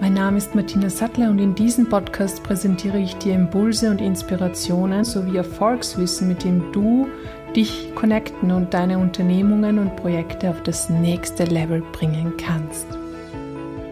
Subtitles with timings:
[0.00, 5.04] Mein Name ist Martina Sattler und in diesem Podcast präsentiere ich dir Impulse und Inspirationen
[5.04, 7.08] sowie Erfolgswissen, mit dem du
[7.56, 12.86] dich connecten und deine Unternehmungen und Projekte auf das nächste Level bringen kannst.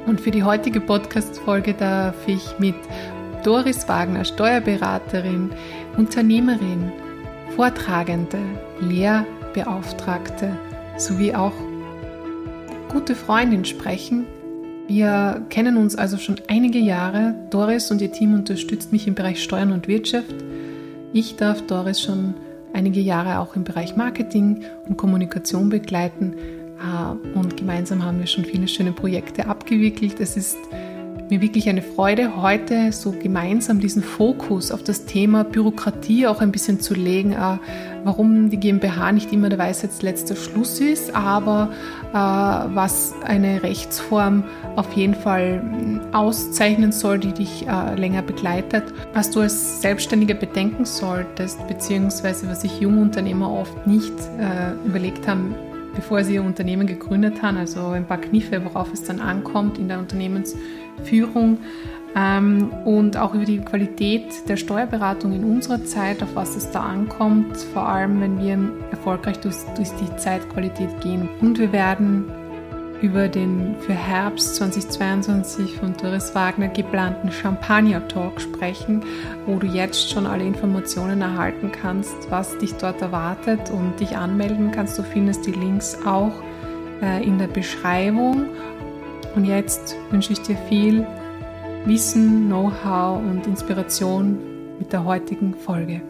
[0.07, 2.77] Und für die heutige Podcast-Folge darf ich mit
[3.43, 5.51] Doris Wagner, Steuerberaterin,
[5.97, 6.93] Unternehmerin,
[7.57, 8.39] Vortragende,
[8.79, 10.57] Lehrbeauftragte
[10.99, 11.55] sowie auch
[12.93, 14.25] gute Freundin sprechen.
[14.89, 17.35] Wir kennen uns also schon einige Jahre.
[17.51, 20.35] Doris und ihr Team unterstützt mich im Bereich Steuern und Wirtschaft.
[21.13, 22.35] Ich darf Doris schon
[22.73, 26.35] einige Jahre auch im Bereich Marketing und Kommunikation begleiten.
[26.79, 30.21] Äh, und gemeinsam haben wir schon viele schöne Projekte abgewickelt.
[30.21, 30.59] Es ist
[31.31, 36.53] mir wirklich eine Freude, heute so gemeinsam diesen Fokus auf das Thema Bürokratie auch ein
[36.53, 37.59] bisschen zu legen, äh,
[38.05, 41.71] warum die GmbH nicht immer der Weisheitsletzter Schluss ist, aber
[42.13, 44.45] äh, was eine Rechtsform
[44.77, 45.63] auf jeden Fall
[46.13, 52.61] auszeichnen soll, die dich äh, länger begleitet, was du als Selbstständiger bedenken solltest, beziehungsweise was
[52.61, 54.13] sich junge Unternehmer oft nicht
[54.85, 55.55] überlegt haben,
[55.95, 59.89] bevor sie ihr Unternehmen gegründet haben, also ein paar Kniffe, worauf es dann ankommt in
[59.89, 59.99] der
[60.97, 61.59] Unternehmensführung
[62.15, 66.81] ähm, und auch über die Qualität der Steuerberatung in unserer Zeit, auf was es da
[66.81, 68.59] ankommt, vor allem wenn wir
[68.91, 71.29] erfolgreich durch, durch die Zeitqualität gehen.
[71.41, 72.25] Und wir werden
[73.03, 79.05] über den für Herbst 2022 von Doris Wagner geplanten Champagner Talk sprechen,
[79.45, 84.71] wo du jetzt schon alle Informationen erhalten kannst, was dich dort erwartet und dich anmelden
[84.71, 84.99] kannst.
[84.99, 86.33] Du findest die Links auch
[87.03, 88.47] äh, in der Beschreibung.
[89.37, 91.07] Und jetzt wünsche ich dir viel
[91.85, 94.39] Wissen, Know-how und Inspiration
[94.79, 96.01] mit der heutigen Folge.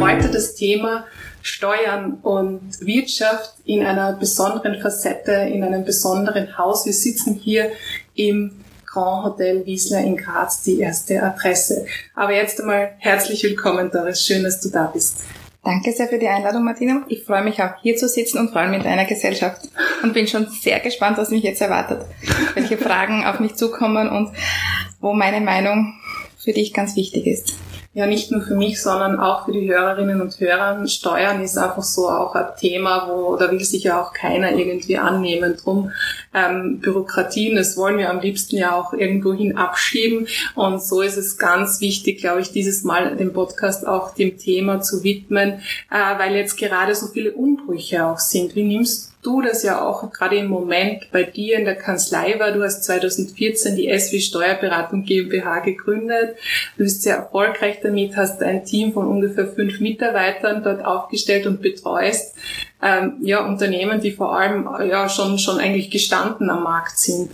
[0.00, 1.06] heute das Thema
[1.42, 6.86] Steuern und Wirtschaft in einer besonderen Facette, in einem besonderen Haus.
[6.86, 7.72] Wir sitzen hier
[8.14, 8.52] im
[8.94, 11.84] Grand Hotel Wiesler in Graz, die erste Adresse.
[12.14, 14.24] Aber jetzt einmal herzlich willkommen, Doris.
[14.24, 15.24] Schön, dass du da bist.
[15.64, 17.04] Danke sehr für die Einladung, Martina.
[17.08, 19.62] Ich freue mich auch hier zu sitzen und vor allem in deiner Gesellschaft
[20.04, 22.02] und bin schon sehr gespannt, was mich jetzt erwartet,
[22.54, 24.30] welche Fragen auf mich zukommen und
[25.00, 25.94] wo meine Meinung
[26.38, 27.54] für dich ganz wichtig ist
[27.94, 30.84] ja nicht nur für mich, sondern auch für die Hörerinnen und Hörer.
[30.88, 34.98] Steuern ist einfach so auch ein Thema, wo da will sich ja auch keiner irgendwie
[34.98, 35.56] annehmen.
[35.56, 35.92] Drum
[36.34, 40.26] ähm, Bürokratien, das wollen wir am liebsten ja auch irgendwo hin abschieben.
[40.56, 44.80] Und so ist es ganz wichtig, glaube ich, dieses Mal den Podcast auch dem Thema
[44.80, 48.56] zu widmen, äh, weil jetzt gerade so viele Umbrüche auch sind.
[48.56, 52.52] Wie nimmst du das ja auch gerade im Moment bei dir in der Kanzlei war.
[52.52, 56.36] Du hast 2014 die SW Steuerberatung GmbH gegründet.
[56.76, 61.62] Du bist sehr erfolgreich damit, hast ein Team von ungefähr fünf Mitarbeitern dort aufgestellt und
[61.62, 62.36] betreust
[62.84, 67.30] ähm, ja, Unternehmen, die vor allem ja schon, schon eigentlich gestanden am Markt sind.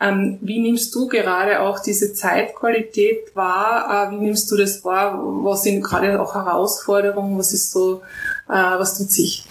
[0.00, 4.08] Ähm, wie nimmst du gerade auch diese Zeitqualität wahr?
[4.08, 5.16] Äh, wie nimmst du das wahr?
[5.44, 7.38] Was sind gerade auch Herausforderungen?
[7.38, 8.02] Was ist so,
[8.48, 9.44] äh, was tut sich?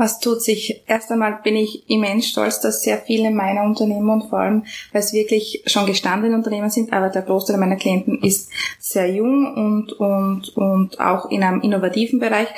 [0.00, 0.82] Was tut sich?
[0.86, 5.02] Erst einmal bin ich immens stolz, dass sehr viele meiner Unternehmen und vor allem, weil
[5.02, 9.92] es wirklich schon gestandene Unternehmen sind, aber der Großteil meiner Klienten ist sehr jung und,
[9.92, 12.48] und, und auch in einem innovativen Bereich,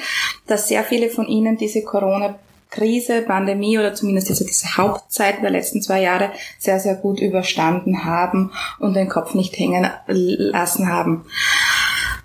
[0.47, 2.39] dass sehr viele von ihnen diese Corona
[2.71, 6.31] Krise, Pandemie oder zumindest diese, diese Hauptzeit der letzten zwei Jahre
[6.61, 11.25] sehr, sehr gut überstanden haben und den Kopf nicht hängen lassen haben.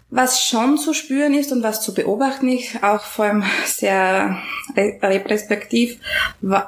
[0.10, 4.38] Was schon zu spüren ist und was zu beobachten ist, auch vor allem sehr
[4.76, 6.00] retrospektiv,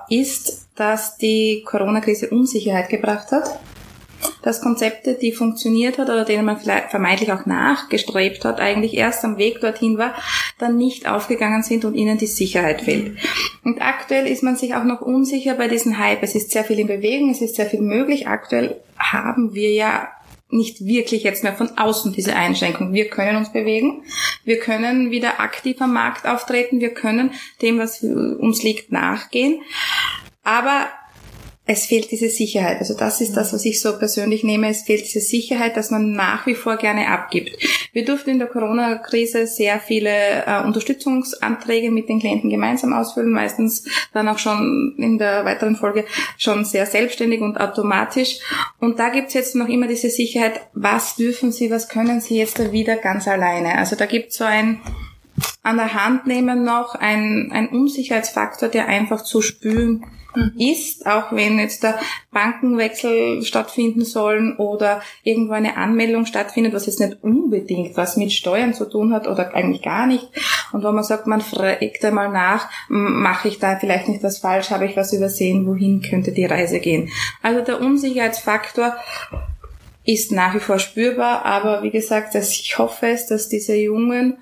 [0.09, 3.59] ist, dass die Corona-Krise Unsicherheit gebracht hat.
[4.41, 9.23] Dass Konzepte, die funktioniert hat oder denen man vielleicht vermeintlich auch nachgestrebt hat, eigentlich erst
[9.23, 10.13] am Weg dorthin war,
[10.57, 13.17] dann nicht aufgegangen sind und ihnen die Sicherheit fehlt.
[13.63, 16.23] Und aktuell ist man sich auch noch unsicher bei diesem Hype.
[16.23, 18.27] Es ist sehr viel in Bewegung, es ist sehr viel möglich.
[18.27, 20.09] Aktuell haben wir ja
[20.49, 22.93] nicht wirklich jetzt mehr von außen diese Einschränkung.
[22.93, 24.03] Wir können uns bewegen,
[24.43, 27.31] wir können wieder aktiv am Markt auftreten, wir können
[27.61, 29.61] dem, was uns liegt, nachgehen.
[30.43, 30.87] Aber
[31.71, 32.79] es fehlt diese Sicherheit.
[32.79, 34.69] Also das ist das, was ich so persönlich nehme.
[34.69, 37.55] Es fehlt diese Sicherheit, dass man nach wie vor gerne abgibt.
[37.93, 40.09] Wir durften in der Corona-Krise sehr viele
[40.47, 46.05] äh, Unterstützungsanträge mit den Klienten gemeinsam ausfüllen, meistens dann auch schon in der weiteren Folge
[46.39, 48.39] schon sehr selbstständig und automatisch.
[48.79, 52.57] Und da gibt's jetzt noch immer diese Sicherheit, was dürfen Sie, was können Sie jetzt
[52.57, 53.77] da wieder ganz alleine.
[53.77, 54.81] Also da gibt's so ein
[55.69, 60.03] an der Hand nehmen noch ein, ein Unsicherheitsfaktor, der einfach zu spüren
[60.35, 60.53] mhm.
[60.57, 61.99] ist, auch wenn jetzt der
[62.31, 68.73] Bankenwechsel stattfinden sollen oder irgendwo eine Anmeldung stattfindet, was jetzt nicht unbedingt was mit Steuern
[68.73, 70.27] zu tun hat oder eigentlich gar nicht.
[70.71, 74.71] Und wo man sagt, man fragt einmal nach, mache ich da vielleicht nicht was falsch,
[74.71, 77.09] habe ich was übersehen, wohin könnte die Reise gehen.
[77.43, 78.95] Also der Unsicherheitsfaktor
[80.03, 84.37] ist nach wie vor spürbar, aber wie gesagt, dass ich hoffe es, dass diese jungen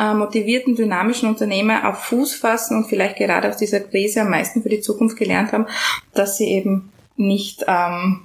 [0.00, 4.62] äh, motivierten, dynamischen Unternehmer auf Fuß fassen und vielleicht gerade aus dieser Krise am meisten
[4.62, 5.66] für die Zukunft gelernt haben,
[6.14, 8.22] dass sie eben nicht ähm,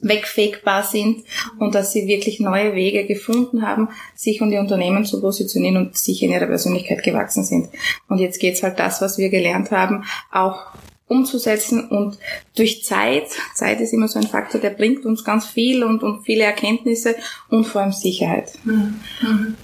[0.00, 1.24] wegfegbar sind
[1.58, 5.96] und dass sie wirklich neue Wege gefunden haben, sich und ihr Unternehmen zu positionieren und
[5.96, 7.68] sich in ihrer Persönlichkeit gewachsen sind.
[8.08, 10.66] Und jetzt geht's halt das, was wir gelernt haben, auch
[11.06, 12.18] umzusetzen und
[12.56, 16.24] durch Zeit, Zeit ist immer so ein Faktor, der bringt uns ganz viel und, und
[16.24, 17.14] viele Erkenntnisse
[17.48, 18.52] und vor allem Sicherheit.
[18.64, 19.00] Mhm.
[19.20, 19.56] Mhm.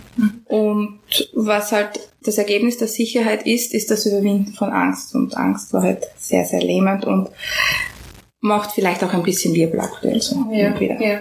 [0.46, 1.00] Und
[1.34, 5.14] was halt das Ergebnis der Sicherheit ist, ist das Überwinden von Angst.
[5.14, 7.30] Und Angst war halt sehr, sehr lähmend und
[8.40, 10.46] macht vielleicht auch ein bisschen Wirbel aktuell so.
[10.50, 11.20] Ja, ja.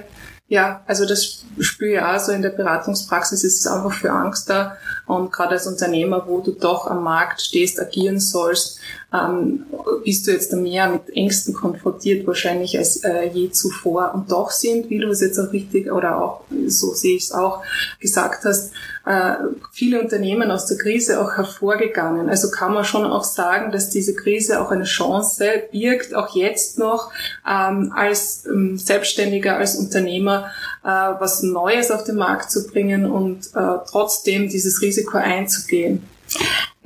[0.49, 4.49] Ja, also das spüre ich auch so in der Beratungspraxis ist es einfach für Angst
[4.49, 4.77] da.
[5.05, 8.79] Und gerade als Unternehmer, wo du doch am Markt stehst, agieren sollst,
[9.13, 9.65] ähm,
[10.03, 14.13] bist du jetzt mehr mit Ängsten konfrontiert wahrscheinlich als äh, je zuvor.
[14.13, 17.31] Und doch sind, wie du es jetzt auch richtig oder auch, so sehe ich es
[17.31, 17.63] auch,
[17.99, 18.71] gesagt hast,
[19.05, 19.35] äh,
[19.71, 22.29] viele Unternehmen aus der Krise auch hervorgegangen.
[22.29, 26.77] Also kann man schon auch sagen, dass diese Krise auch eine Chance birgt, auch jetzt
[26.77, 27.11] noch
[27.49, 30.36] ähm, als ähm, Selbstständiger, als Unternehmer
[30.83, 36.07] äh, was Neues auf den Markt zu bringen und äh, trotzdem dieses Risiko einzugehen.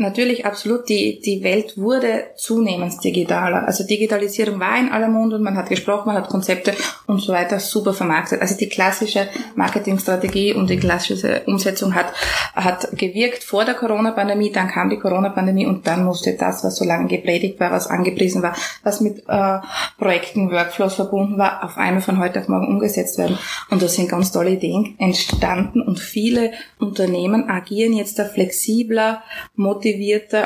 [0.02, 0.90] Natürlich, absolut.
[0.90, 3.68] Die, die Welt wurde zunehmend digitaler.
[3.68, 6.74] Also Digitalisierung war in aller Mund und man hat gesprochen, man hat Konzepte
[7.06, 8.42] und so weiter super vermarktet.
[8.42, 12.12] Also die klassische Marketingstrategie und die klassische Umsetzung hat,
[12.56, 16.84] hat gewirkt vor der Corona-Pandemie, dann kam die Corona-Pandemie und dann musste das, was so
[16.84, 19.60] lange gepredigt war, was angepriesen war, was mit äh,
[20.00, 23.38] Projekten, Workflows verbunden war, auf einmal von heute auf morgen umgesetzt werden.
[23.70, 29.22] Und da sind ganz tolle Ideen entstanden und viele Unternehmen agieren jetzt da flexibler,
[29.56, 29.91] motivierter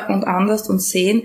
[0.09, 1.23] und anders und sehen,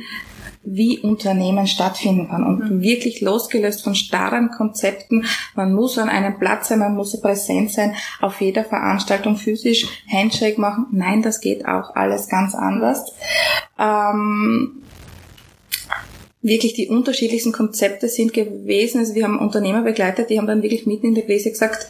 [0.62, 2.80] wie Unternehmen stattfinden kann und mhm.
[2.82, 5.24] wirklich losgelöst von starren Konzepten.
[5.54, 10.60] Man muss an einem Platz sein, man muss präsent sein, auf jeder Veranstaltung physisch Handshake
[10.60, 10.86] machen.
[10.92, 13.12] Nein, das geht auch alles ganz anders.
[13.78, 14.82] Ähm,
[16.42, 19.00] wirklich die unterschiedlichsten Konzepte sind gewesen.
[19.00, 21.86] Also wir haben Unternehmer begleitet, die haben dann wirklich mitten in der Krise gesagt,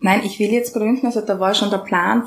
[0.00, 1.06] nein, ich will jetzt gründen.
[1.06, 2.24] Also da war schon der Plan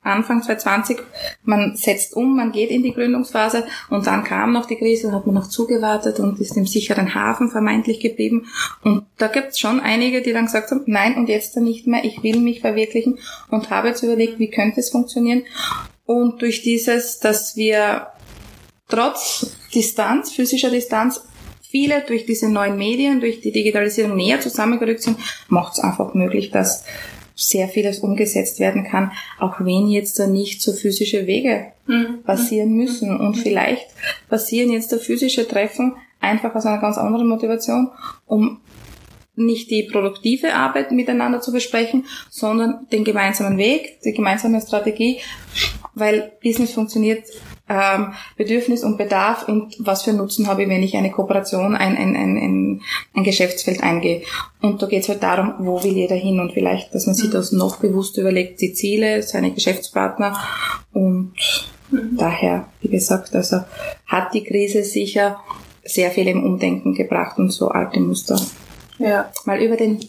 [0.00, 0.98] Anfang 2020,
[1.42, 5.26] man setzt um, man geht in die Gründungsphase und dann kam noch die Krise, hat
[5.26, 8.46] man noch zugewartet und ist im sicheren Hafen vermeintlich geblieben.
[8.82, 11.86] Und da gibt es schon einige, die dann gesagt haben, nein und jetzt dann nicht
[11.86, 13.18] mehr, ich will mich verwirklichen
[13.50, 15.42] und habe jetzt überlegt, wie könnte es funktionieren.
[16.06, 18.06] Und durch dieses, dass wir
[18.88, 21.22] trotz Distanz, physischer Distanz,
[21.62, 25.18] viele durch diese neuen Medien, durch die Digitalisierung näher zusammengerückt sind,
[25.48, 26.84] macht es einfach möglich, dass
[27.36, 32.22] sehr vieles umgesetzt werden kann, auch wenn jetzt da nicht so physische Wege mhm.
[32.24, 33.16] passieren müssen.
[33.16, 33.40] Und mhm.
[33.40, 33.86] vielleicht
[34.28, 37.90] passieren jetzt da physische Treffen einfach aus einer ganz anderen Motivation,
[38.26, 38.60] um
[39.36, 45.20] nicht die produktive Arbeit miteinander zu besprechen, sondern den gemeinsamen Weg, die gemeinsame Strategie,
[45.94, 47.22] weil Business funktioniert
[47.68, 51.96] ähm, Bedürfnis und Bedarf und was für Nutzen habe ich, wenn ich eine Kooperation, ein,
[51.96, 52.80] ein, ein, ein,
[53.14, 54.22] ein Geschäftsfeld eingehe.
[54.60, 57.28] Und da geht es halt darum, wo will jeder hin und vielleicht, dass man sich
[57.28, 57.32] mhm.
[57.32, 60.38] das noch bewusst überlegt, die Ziele, seine Geschäftspartner
[60.92, 61.32] und
[61.90, 62.16] mhm.
[62.16, 63.60] daher, wie gesagt, also
[64.06, 65.40] hat die Krise sicher
[65.84, 68.38] sehr viel im Umdenken gebracht und so alte Muster
[68.98, 69.30] ja.
[69.44, 70.00] mal über den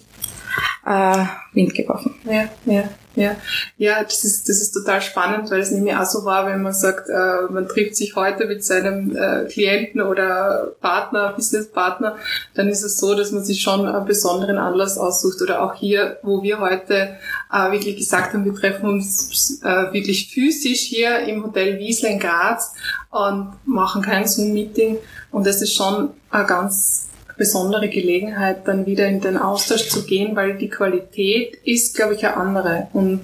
[0.86, 2.16] äh, Wind geworfen.
[2.26, 2.90] Ja, ja.
[3.16, 3.36] Ja,
[3.78, 6.74] ja, das ist, das ist total spannend, weil es nämlich auch so war, wenn man
[6.74, 12.16] sagt, äh, man trifft sich heute mit seinem äh, Klienten oder Partner, Businesspartner,
[12.54, 15.42] dann ist es so, dass man sich schon einen besonderen Anlass aussucht.
[15.42, 17.18] Oder auch hier, wo wir heute
[17.52, 22.20] äh, wirklich gesagt haben, wir treffen uns äh, wirklich physisch hier im Hotel Wiesler in
[22.20, 22.74] Graz
[23.10, 24.98] und machen kein Zoom-Meeting.
[25.32, 27.09] Und das ist schon ein ganz
[27.40, 32.28] besondere Gelegenheit, dann wieder in den Austausch zu gehen, weil die Qualität ist, glaube ich,
[32.28, 32.88] eine andere.
[32.94, 33.22] Und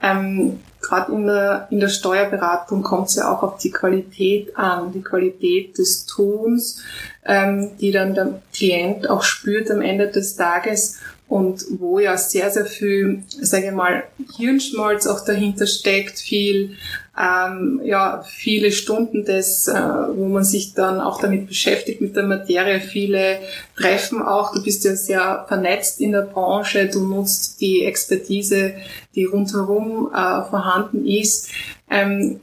[0.00, 4.92] ähm, gerade in der, in der Steuerberatung kommt es ja auch auf die Qualität an,
[4.92, 6.82] die Qualität des Tuns,
[7.26, 12.50] ähm, die dann der Klient auch spürt am Ende des Tages und wo ja sehr,
[12.50, 14.04] sehr viel, sage ich mal,
[14.36, 16.76] Hirnschmalz auch dahinter steckt, viel,
[17.18, 22.22] ähm, ja, viele Stunden des, äh, wo man sich dann auch damit beschäftigt, mit der
[22.24, 23.40] Materie, viele
[23.76, 24.52] Treffen auch.
[24.52, 28.74] Du bist ja sehr vernetzt in der Branche, du nutzt die Expertise,
[29.14, 31.48] die rundherum äh, vorhanden ist.
[31.90, 32.40] Ähm,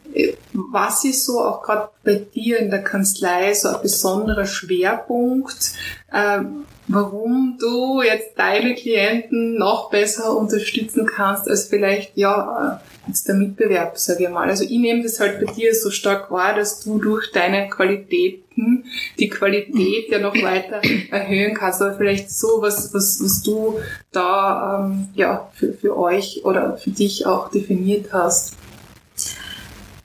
[0.53, 5.73] was ist so auch gerade bei dir in der Kanzlei so ein besonderer Schwerpunkt?
[6.11, 13.35] Ähm, warum du jetzt deine Klienten noch besser unterstützen kannst als vielleicht ja jetzt der
[13.35, 14.49] Mitbewerb, sage ich mal.
[14.49, 18.85] Also ich nehme das halt bei dir so stark wahr, dass du durch deine Qualitäten
[19.19, 21.81] die Qualität ja noch weiter erhöhen kannst.
[21.81, 23.79] Aber vielleicht so was, was, was du
[24.11, 28.55] da ähm, ja für, für euch oder für dich auch definiert hast.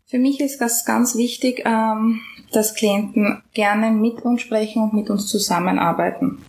[0.06, 2.20] Für mich ist das ganz wichtig, ähm,
[2.52, 6.44] dass Klienten gerne mit uns sprechen und mit uns zusammenarbeiten.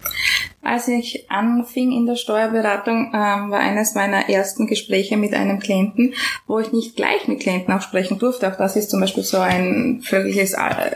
[0.64, 6.14] Als ich anfing in der Steuerberatung, ähm, war eines meiner ersten Gespräche mit einem Klienten,
[6.46, 8.48] wo ich nicht gleich mit Klienten auch sprechen durfte.
[8.48, 10.92] Auch das ist zum Beispiel so ein völliges äh,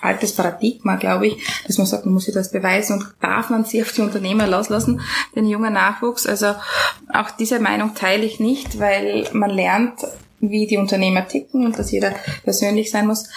[0.00, 3.66] altes Paradigma, glaube ich, dass man sagt, man muss sich das beweisen und darf man
[3.66, 5.02] sie auf die Unternehmer loslassen,
[5.36, 6.26] den jungen Nachwuchs.
[6.26, 6.54] Also
[7.12, 10.00] auch diese Meinung teile ich nicht, weil man lernt
[10.40, 13.28] wie die Unternehmer ticken und dass jeder persönlich sein muss,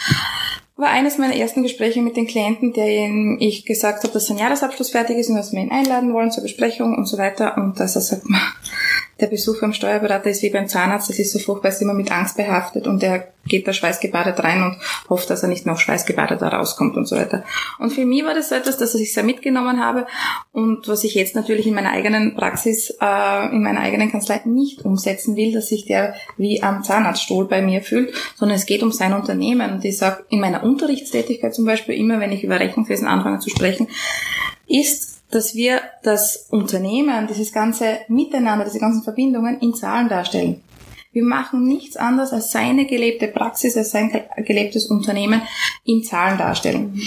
[0.76, 4.90] war eines meiner ersten Gespräche mit den Klienten, denen ich gesagt habe, dass sein Jahresabschluss
[4.90, 7.58] fertig ist und dass wir ihn einladen wollen zur Besprechung und so weiter.
[7.58, 8.24] Und dass er sagt,
[9.22, 12.12] der Besuch beim Steuerberater ist wie beim Zahnarzt, das ist so furchtbar, ist immer mit
[12.12, 14.78] Angst behaftet und er geht da schweißgebadet rein und
[15.10, 17.44] hofft, dass er nicht noch schweißgebadet da rauskommt und so weiter.
[17.80, 20.08] Und für mich war das so etwas, das ich sehr mitgenommen habe
[20.52, 24.84] und was ich jetzt natürlich in meiner eigenen Praxis, äh, in meiner eigenen Kanzlei nicht
[24.84, 28.92] umsetzen will, dass sich der wie am Zahnarztstuhl bei mir fühlt, sondern es geht um
[28.92, 33.08] sein Unternehmen und ich sage in meiner Unterrichtstätigkeit zum Beispiel immer, wenn ich über Rechnungswesen
[33.08, 33.88] anfange zu sprechen,
[34.68, 40.62] ist dass wir das Unternehmen, dieses ganze Miteinander, diese ganzen Verbindungen in Zahlen darstellen.
[41.14, 45.42] Wir machen nichts anderes als seine gelebte Praxis, als sein gelebtes Unternehmen
[45.84, 47.02] in Zahlen darstellen.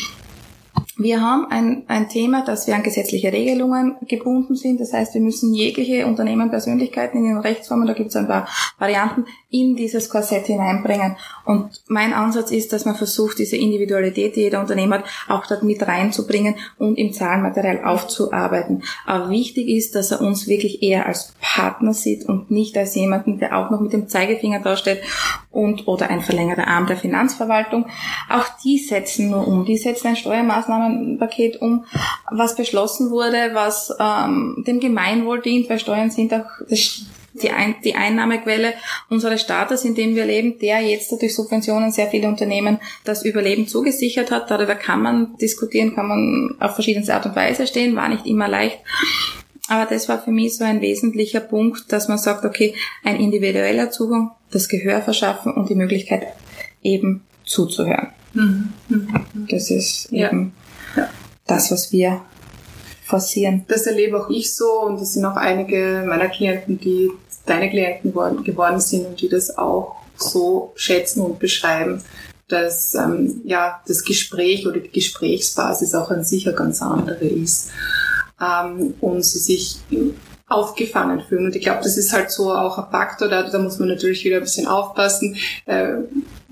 [0.97, 4.81] Wir haben ein, ein Thema, dass wir an gesetzliche Regelungen gebunden sind.
[4.81, 8.47] Das heißt, wir müssen jegliche Unternehmen, Persönlichkeiten in den Rechtsformen, da gibt es ein paar
[8.79, 11.17] Varianten, in dieses Korsett hineinbringen.
[11.45, 15.65] Und mein Ansatz ist, dass man versucht, diese Individualität, die jeder Unternehmer hat, auch dort
[15.65, 18.83] mit reinzubringen und im Zahlenmaterial aufzuarbeiten.
[19.05, 23.39] Aber wichtig ist, dass er uns wirklich eher als Partner sieht und nicht als jemanden,
[23.39, 25.03] der auch noch mit dem Zeigefinger darstellt
[25.51, 27.87] und oder ein verlängerter Arm der Finanzverwaltung.
[28.29, 29.65] Auch die setzen nur um.
[29.65, 30.17] Die setzen ein
[30.85, 31.85] Steuermaßnahmenpaket um,
[32.31, 36.47] was beschlossen wurde, was ähm, dem Gemeinwohl dient, weil Steuern sind auch
[37.35, 38.75] die, Ein die Einnahmequelle
[39.11, 43.67] unseres Staates, in dem wir leben, der jetzt durch Subventionen sehr viele Unternehmen das Überleben
[43.67, 44.51] zugesichert hat.
[44.51, 48.49] Darüber kann man diskutieren, kann man auf verschiedenste Art und Weise stehen, war nicht immer
[48.49, 48.79] leicht.
[49.67, 53.91] Aber das war für mich so ein wesentlicher Punkt, dass man sagt, okay, ein individueller
[53.91, 56.27] Zugang, das Gehör verschaffen und die Möglichkeit
[56.83, 58.11] eben zuzuhören.
[58.35, 58.73] Mhm.
[58.89, 59.25] Mhm.
[59.49, 60.29] Das ist ja.
[60.29, 60.53] eben
[61.47, 62.21] das, was wir
[63.05, 63.65] forcieren.
[63.69, 67.11] Das erlebe auch ich so und das sind auch einige meiner Klienten, die
[67.47, 72.03] deine Klienten geworden sind und die das auch so schätzen und beschreiben,
[72.49, 77.71] dass ähm, ja das Gespräch oder die Gesprächsbasis auch an sich eine ganz andere ist
[78.41, 79.79] ähm, und sie sich
[80.49, 81.47] aufgefangen fühlen.
[81.47, 84.25] Und ich glaube, das ist halt so auch ein Faktor, da, da muss man natürlich
[84.25, 85.37] wieder ein bisschen aufpassen.
[85.67, 85.95] Äh,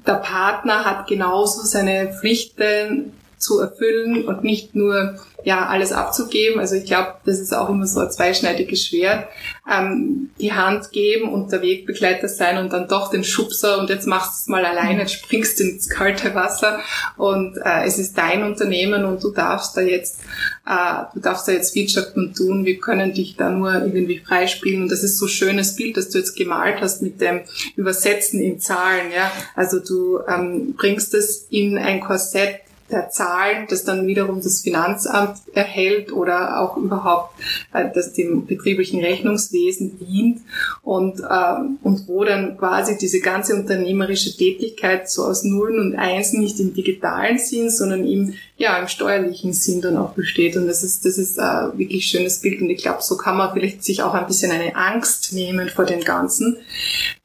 [0.06, 6.60] der Partner hat genauso seine Pflichten zu erfüllen und nicht nur ja alles abzugeben.
[6.60, 9.26] Also ich glaube, das ist auch immer so ein zweischneidiges Schwert.
[9.70, 14.06] Ähm, die Hand geben und der Wegbegleiter sein und dann doch den Schubser und jetzt
[14.06, 16.80] machst du es mal alleine, jetzt springst du ins kalte Wasser
[17.16, 20.20] und äh, es ist dein Unternehmen und du darfst da jetzt,
[20.66, 22.64] äh, du darfst da jetzt wirtschaften tun.
[22.64, 26.18] Wir können dich da nur irgendwie freispielen und das ist so schönes Bild, das du
[26.18, 27.42] jetzt gemalt hast mit dem
[27.76, 29.12] Übersetzen in Zahlen.
[29.14, 32.61] Ja, also du ähm, bringst es in ein Korsett
[32.92, 37.34] der Zahlen, das dann wiederum das Finanzamt erhält oder auch überhaupt
[37.72, 40.42] äh, das dem betrieblichen Rechnungswesen dient
[40.82, 46.40] und, äh, und wo dann quasi diese ganze unternehmerische Tätigkeit so aus Nullen und Einsen
[46.40, 50.56] nicht im digitalen Sinn, sondern im, ja, im steuerlichen Sinn dann auch besteht.
[50.56, 52.60] Und das ist, das ist ein wirklich schönes Bild.
[52.60, 55.84] Und ich glaube, so kann man vielleicht sich auch ein bisschen eine Angst nehmen vor
[55.84, 56.58] dem Ganzen.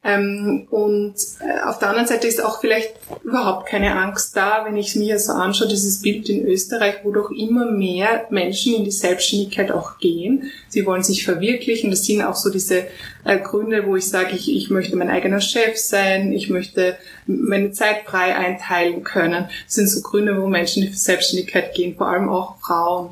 [0.02, 4.76] Ähm, und äh, auf der anderen Seite ist auch vielleicht überhaupt keine Angst da, wenn
[4.76, 8.90] ich mir so anschaue, dieses Bild in Österreich, wo doch immer mehr Menschen in die
[8.90, 10.50] Selbstständigkeit auch gehen.
[10.68, 11.90] Sie wollen sich verwirklichen.
[11.90, 12.88] Das sind auch so diese
[13.24, 16.96] äh, Gründe, wo ich sage, ich, ich möchte mein eigener Chef sein, ich möchte
[17.26, 19.48] meine Zeit frei einteilen können.
[19.66, 23.10] Das sind so Gründe, wo Menschen die Selbstständigkeit Selbstständigkeit gehen, vor allem auch Frauen.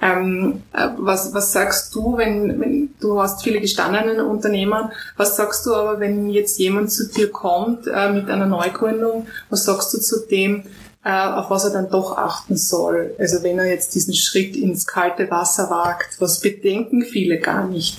[0.00, 5.66] Ähm, äh, was, was sagst du, wenn, wenn du hast viele gestandene Unternehmer, was sagst
[5.66, 9.98] du aber, wenn jetzt jemand zu dir kommt äh, mit einer Neugründung, was sagst du
[9.98, 10.62] zu dem,
[11.04, 13.14] äh, auf was er dann doch achten soll?
[13.18, 17.98] Also wenn er jetzt diesen Schritt ins kalte Wasser wagt, was bedenken viele gar nicht?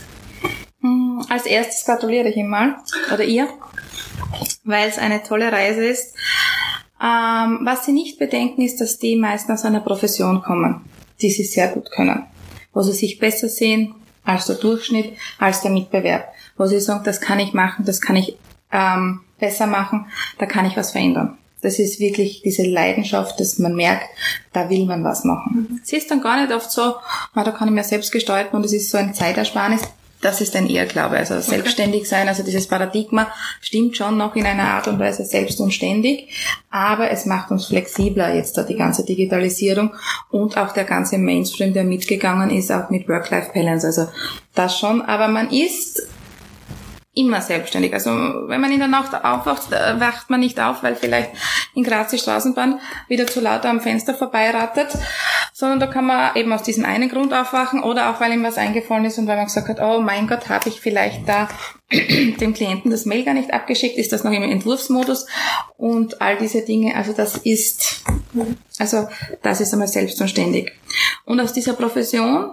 [1.29, 2.77] Als erstes gratuliere ich ihm mal,
[3.13, 3.47] oder ihr,
[4.63, 6.15] weil es eine tolle Reise ist.
[7.01, 10.81] Ähm, was sie nicht bedenken, ist, dass die meisten aus einer Profession kommen
[11.21, 12.23] die sie sehr gut können,
[12.73, 17.21] wo sie sich besser sehen als der Durchschnitt, als der Mitbewerb, wo sie sagen, das
[17.21, 18.37] kann ich machen, das kann ich
[18.71, 20.05] ähm, besser machen,
[20.37, 21.37] da kann ich was verändern.
[21.61, 24.05] Das ist wirklich diese Leidenschaft, dass man merkt,
[24.53, 25.67] da will man was machen.
[25.69, 25.81] Mhm.
[25.83, 26.95] Es ist dann gar nicht oft so,
[27.35, 29.81] da kann ich mir selbst gestalten und es ist so ein Zeitersparnis.
[30.21, 31.17] Das ist ein Irrglaube.
[31.17, 33.27] Also selbstständig sein, also dieses Paradigma
[33.61, 36.29] stimmt schon noch in einer Art und Weise selbst und ständig,
[36.69, 39.93] aber es macht uns flexibler jetzt da die ganze Digitalisierung
[40.29, 43.87] und auch der ganze Mainstream, der mitgegangen ist, auch mit Work-Life-Balance.
[43.87, 44.07] Also
[44.55, 46.01] das schon, aber man ist
[47.19, 47.93] immer selbstständig.
[47.93, 51.31] Also wenn man in der Nacht aufwacht, äh, wacht man nicht auf, weil vielleicht
[51.75, 54.87] in Graz die Straßenbahn wieder zu laut am Fenster vorbeiratet,
[55.53, 58.57] sondern da kann man eben aus diesem einen Grund aufwachen oder auch weil ihm was
[58.57, 61.49] eingefallen ist und weil man gesagt hat, oh mein Gott, habe ich vielleicht da
[61.91, 65.27] dem Klienten das Mail gar nicht abgeschickt, ist das noch im Entwurfsmodus
[65.77, 66.95] und all diese Dinge.
[66.95, 68.03] Also das ist,
[68.77, 69.07] also
[69.41, 70.71] das ist einmal selbstständig.
[71.25, 72.51] Und aus dieser Profession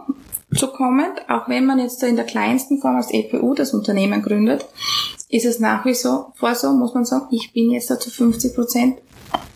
[0.50, 4.66] so kommend, auch wenn man jetzt in der kleinsten Form als EPU das Unternehmen gründet,
[5.28, 8.54] ist es nach wie vor so, muss man sagen, ich bin jetzt da zu 50
[8.54, 8.98] Prozent,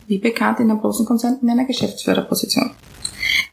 [0.07, 2.71] wie bekannt in einem großen Konzern, in einer Geschäftsführerposition,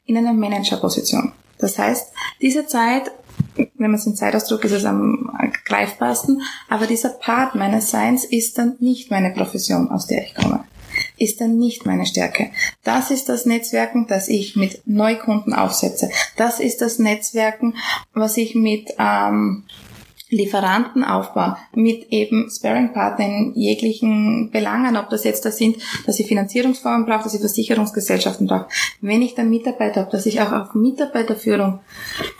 [0.07, 1.33] in einer Managerposition.
[1.59, 3.11] Das heißt, diese Zeit,
[3.54, 5.30] wenn man es in Zeitausdruck ist es am
[5.64, 10.64] greifbarsten, aber dieser Part meines Seins ist dann nicht meine Profession, aus der ich komme
[11.19, 12.51] ist dann nicht meine Stärke.
[12.85, 16.11] Das ist das Netzwerken, das ich mit Neukunden aufsetze.
[16.37, 17.75] Das ist das Netzwerken,
[18.15, 19.65] was ich mit ähm,
[20.31, 26.27] Lieferanten aufbauen, mit eben Sparing-Partnern in jeglichen Belangen, ob das jetzt da sind, dass ich
[26.27, 28.67] Finanzierungsformen brauche, dass ich Versicherungsgesellschaften brauche.
[29.01, 31.81] Wenn ich dann Mitarbeiter habe, dass ich auch auf Mitarbeiterführung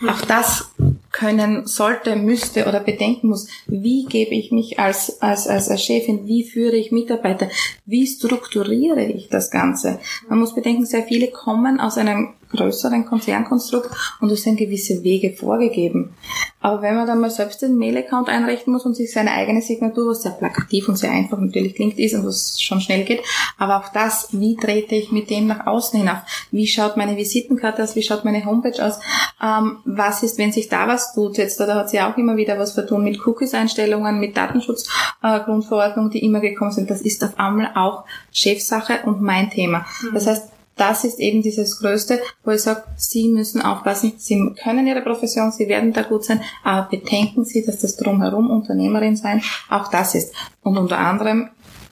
[0.07, 0.71] auch das
[1.19, 6.45] können sollte, müsste oder bedenken muss, wie gebe ich mich als, als, als, Chefin, wie
[6.45, 7.49] führe ich Mitarbeiter,
[7.85, 9.99] wie strukturiere ich das Ganze.
[10.29, 13.89] Man muss bedenken, sehr viele kommen aus einem größeren Konzernkonstrukt
[14.21, 16.15] und es sind gewisse Wege vorgegeben.
[16.61, 20.09] Aber wenn man dann mal selbst den Mail-Account einrichten muss und sich seine eigene Signatur,
[20.09, 23.21] was sehr plakativ und sehr einfach natürlich klingt, ist und was schon schnell geht,
[23.57, 26.19] aber auch das, wie trete ich mit dem nach außen hinauf?
[26.51, 27.95] Wie schaut meine Visitenkarte aus?
[27.95, 28.99] Wie schaut meine Homepage aus?
[29.41, 31.37] Ähm, was ist, wenn sich da was tut?
[31.37, 36.25] Jetzt, da hat sie auch immer wieder was vertun mit Cookies-Einstellungen, mit Datenschutzgrundverordnungen, äh, die
[36.25, 36.89] immer gekommen sind.
[36.89, 39.85] Das ist auf einmal auch Chefsache und mein Thema.
[40.01, 40.13] Mhm.
[40.13, 40.48] Das heißt,
[40.79, 45.51] das ist eben dieses Größte, wo ich sage, Sie müssen aufpassen, Sie können Ihre Profession,
[45.51, 50.15] Sie werden da gut sein, aber bedenken Sie, dass das drumherum Unternehmerin sein auch das
[50.15, 50.33] ist.
[50.61, 51.49] Und unter anderem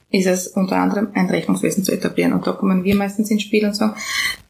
[0.10, 2.34] ist es unter anderem ein Rechnungswesen zu etablieren.
[2.34, 3.96] Und da kommen wir meistens ins Spiel und sagen,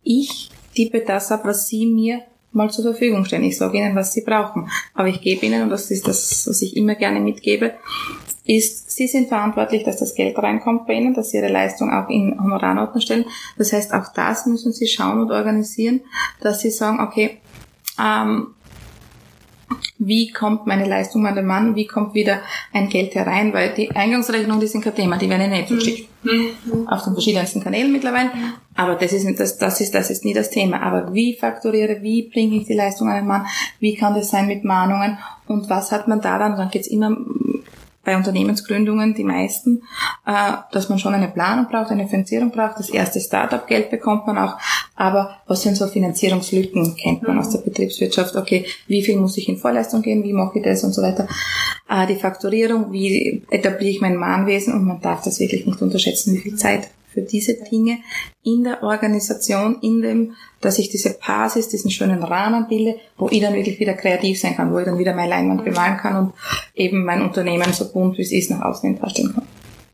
[0.04, 2.22] ich tippe das ab, was Sie mir
[2.52, 3.44] mal zur Verfügung stellen.
[3.44, 4.70] Ich sage Ihnen, was Sie brauchen.
[4.94, 7.74] Aber ich gebe Ihnen, und das ist das, was ich immer gerne mitgebe,
[8.48, 12.10] ist, Sie sind verantwortlich, dass das Geld reinkommt bei Ihnen, dass Sie Ihre Leistung auch
[12.10, 13.26] in Honorarnoten stellen.
[13.58, 16.02] Das heißt, auch das müssen Sie schauen und organisieren,
[16.40, 17.38] dass Sie sagen, okay,
[18.00, 18.48] ähm,
[20.00, 22.40] wie kommt meine Leistung an den Mann, wie kommt wieder
[22.72, 26.10] ein Geld herein, weil die Eingangsrechnungen, die sind kein Thema, die werden ja nicht zugeschickt.
[26.24, 26.88] Mhm.
[26.88, 28.32] Auf den verschiedensten Kanälen mittlerweile.
[28.76, 30.82] Aber das ist, nicht, das, das, ist, das ist nie das Thema.
[30.82, 33.46] Aber wie fakturiere, wie bringe ich die Leistung an den Mann,
[33.80, 36.56] wie kann das sein mit Mahnungen und was hat man da dann?
[36.56, 37.18] Dann geht's immer
[38.08, 39.84] bei Unternehmensgründungen die meisten,
[40.26, 42.80] äh, dass man schon eine Planung braucht, eine Finanzierung braucht.
[42.80, 44.58] Das erste Startup-Geld bekommt man auch.
[44.96, 46.96] Aber was sind so Finanzierungslücken?
[46.96, 48.38] Kennt man aus der Betriebswirtschaft.
[48.38, 50.24] Okay, wie viel muss ich in Vorleistung gehen?
[50.24, 51.28] Wie mache ich das und so weiter?
[51.90, 54.74] Äh, die Fakturierung, wie etabliere ich mein Mahnwesen?
[54.74, 57.98] Und man darf das wirklich nicht unterschätzen, wie viel Zeit für diese Dinge
[58.44, 63.42] in der Organisation, in dem, dass ich diese Basis, diesen schönen Rahmen bilde, wo ich
[63.42, 66.34] dann wirklich wieder kreativ sein kann, wo ich dann wieder meine Leinwand bemalen kann und
[66.76, 69.48] eben mein Unternehmen so bunt wie es ist nach außen hin darstellen kann.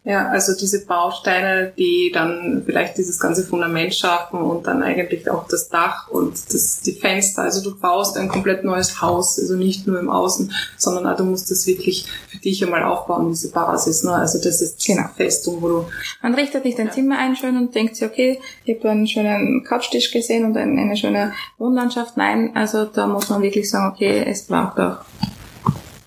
[0.05, 5.47] Ja, also diese Bausteine, die dann vielleicht dieses ganze Fundament schaffen und dann eigentlich auch
[5.47, 7.43] das Dach und das, die Fenster.
[7.43, 11.23] Also du baust ein komplett neues Haus, also nicht nur im Außen, sondern auch du
[11.23, 14.03] musst das wirklich für dich einmal aufbauen, diese Basis.
[14.03, 14.11] Ne?
[14.11, 15.07] Also das ist genau.
[15.15, 15.85] Festung, wo du...
[16.21, 19.63] Man richtet nicht ein Zimmer ein schön und denkt sich, okay, ich habe einen schönen
[19.63, 22.17] Couchtisch gesehen und eine schöne Wohnlandschaft.
[22.17, 24.97] Nein, also da muss man wirklich sagen, okay, es braucht auch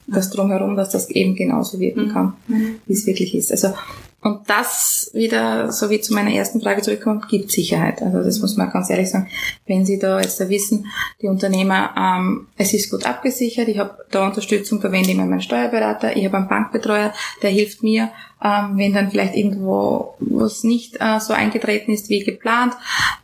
[0.07, 2.13] das drumherum, dass das eben genauso wirken mhm.
[2.13, 2.77] kann, mhm.
[2.87, 3.51] wie es wirklich ist.
[3.51, 3.75] Also
[4.23, 8.03] Und das wieder, so wie zu meiner ersten Frage zurückkommt, gibt Sicherheit.
[8.03, 9.29] Also das muss man ganz ehrlich sagen.
[9.67, 10.87] Wenn Sie da jetzt wissen,
[11.23, 15.27] die Unternehmer, ähm, es ist gut abgesichert, ich habe da Unterstützung, da wende ich mir
[15.27, 18.11] meinen Steuerberater, ich habe einen Bankbetreuer, der hilft mir,
[18.43, 22.75] ähm, wenn dann vielleicht irgendwo was nicht äh, so eingetreten ist wie geplant,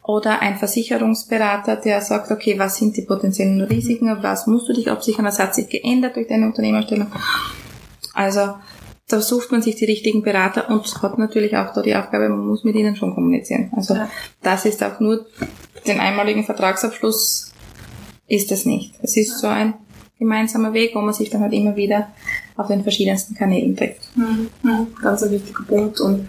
[0.04, 4.90] oder ein Versicherungsberater, der sagt, okay, was sind die potenziellen Risiken, was musst du dich
[4.90, 7.08] absichern, was hat sich geändert durch deine Unternehmerstellung.
[8.14, 8.54] Also
[9.12, 12.46] da sucht man sich die richtigen Berater und hat natürlich auch da die Aufgabe, man
[12.46, 13.70] muss mit ihnen schon kommunizieren.
[13.76, 14.08] Also ja.
[14.42, 15.26] das ist auch nur
[15.86, 17.52] den einmaligen Vertragsabschluss
[18.28, 18.94] ist es nicht.
[19.02, 19.74] Es ist so ein
[20.18, 22.08] gemeinsamer Weg, wo man sich dann halt immer wieder
[22.56, 24.16] auf den verschiedensten Kanälen trifft.
[24.16, 24.48] Mhm.
[24.62, 24.86] Mhm.
[25.02, 26.28] Ganz ein wichtiger Punkt und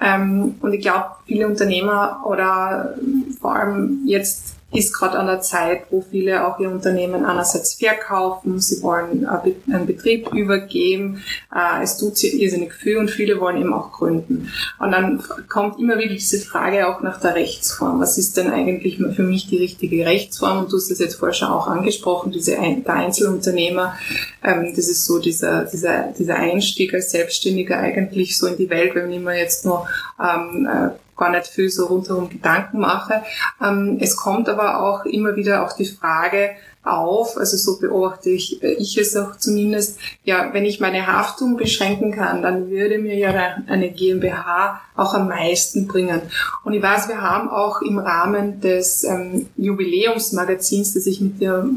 [0.00, 2.94] ähm, und ich glaube, viele Unternehmer oder
[3.40, 8.60] vor allem jetzt ist gerade an der Zeit, wo viele auch ihr Unternehmen einerseits verkaufen,
[8.60, 11.22] sie wollen einen Betrieb übergeben,
[11.54, 14.50] äh, es tut sich irrsinnig viel und viele wollen eben auch gründen.
[14.80, 18.00] Und dann kommt immer wieder diese Frage auch nach der Rechtsform.
[18.00, 20.64] Was ist denn eigentlich für mich die richtige Rechtsform?
[20.64, 23.94] Und du hast das jetzt vorher schon auch angesprochen, diese der Einzelunternehmer,
[24.42, 28.94] ähm, das ist so dieser, dieser, dieser Einstieg als Selbstständiger eigentlich so in die Welt,
[28.94, 29.86] wenn man immer jetzt nur
[30.20, 33.22] ähm, äh, gar nicht viel so rundherum Gedanken mache.
[33.62, 36.50] Ähm, es kommt aber auch immer wieder auch die Frage
[36.84, 41.56] auf, also so beobachte ich, äh, ich es auch zumindest, ja, wenn ich meine Haftung
[41.56, 43.32] beschränken kann, dann würde mir ja
[43.66, 46.20] eine GmbH auch am meisten bringen.
[46.62, 51.68] Und ich weiß, wir haben auch im Rahmen des ähm, Jubiläumsmagazins, das ich mit, dir,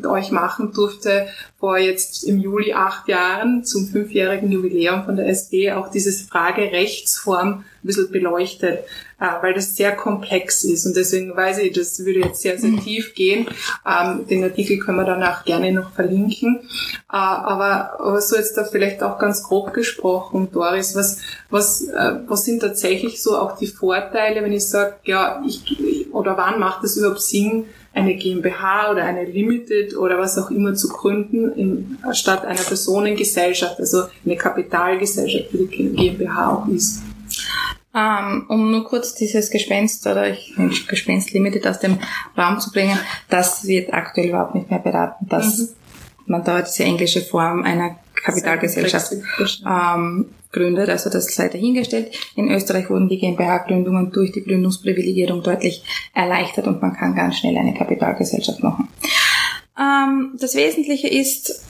[0.00, 5.28] mit euch machen durfte, vor jetzt im Juli acht Jahren zum fünfjährigen Jubiläum von der
[5.28, 8.80] SB auch dieses Frage Rechtsform ein bisschen beleuchtet,
[9.20, 10.86] äh, weil das sehr komplex ist.
[10.86, 13.46] Und deswegen weiß ich, das würde jetzt sehr, sehr tief gehen.
[13.86, 16.60] Ähm, den Artikel können wir danach gerne noch verlinken.
[17.10, 21.18] Äh, aber, aber so jetzt da vielleicht auch ganz grob gesprochen, Doris, was,
[21.50, 26.36] was, äh, was sind tatsächlich so auch die Vorteile, wenn ich sage, ja, ich, oder
[26.38, 30.88] wann macht es überhaupt Sinn, eine GmbH oder eine Limited oder was auch immer zu
[30.88, 37.02] gründen, in, statt einer Personengesellschaft, also eine Kapitalgesellschaft, wie die GmbH auch ist.
[37.92, 40.54] Ähm, um nur kurz dieses Gespenst oder ich,
[40.86, 41.98] Gespenst Limited aus dem
[42.38, 42.96] Raum zu bringen,
[43.28, 45.68] das wird aktuell überhaupt nicht mehr beraten, dass mhm.
[46.26, 49.12] man da diese englische Form einer Kapitalgesellschaft
[49.66, 50.88] ähm, gründet.
[50.88, 52.12] Also das sei dahingestellt.
[52.36, 55.82] In Österreich wurden die GmbH-Gründungen durch die Gründungsprivilegierung deutlich
[56.14, 58.88] erleichtert und man kann ganz schnell eine Kapitalgesellschaft machen.
[59.78, 61.64] Ähm, das Wesentliche ist,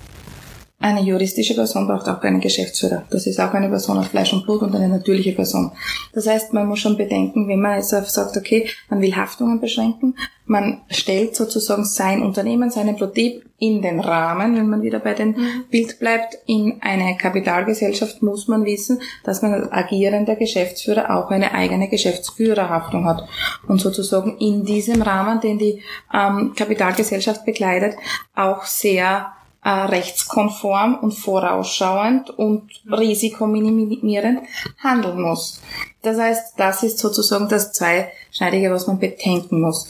[0.82, 3.04] eine juristische Person braucht auch keinen Geschäftsführer.
[3.10, 5.72] Das ist auch eine Person aus Fleisch und Blut und eine natürliche Person.
[6.14, 10.16] Das heißt, man muss schon bedenken, wenn man jetzt sagt, okay, man will Haftungen beschränken,
[10.46, 15.32] man stellt sozusagen sein Unternehmen, seinen Betrieb in den Rahmen, wenn man wieder bei dem
[15.32, 15.64] mhm.
[15.70, 21.52] Bild bleibt, in eine Kapitalgesellschaft muss man wissen, dass man als agierender Geschäftsführer auch eine
[21.52, 23.28] eigene Geschäftsführerhaftung hat.
[23.68, 27.96] Und sozusagen in diesem Rahmen, den die ähm, Kapitalgesellschaft bekleidet,
[28.34, 34.40] auch sehr äh, rechtskonform und vorausschauend und risikominimierend
[34.82, 35.60] handeln muss.
[36.02, 39.88] Das heißt, das ist sozusagen das Zweischneidige, was man bedenken muss.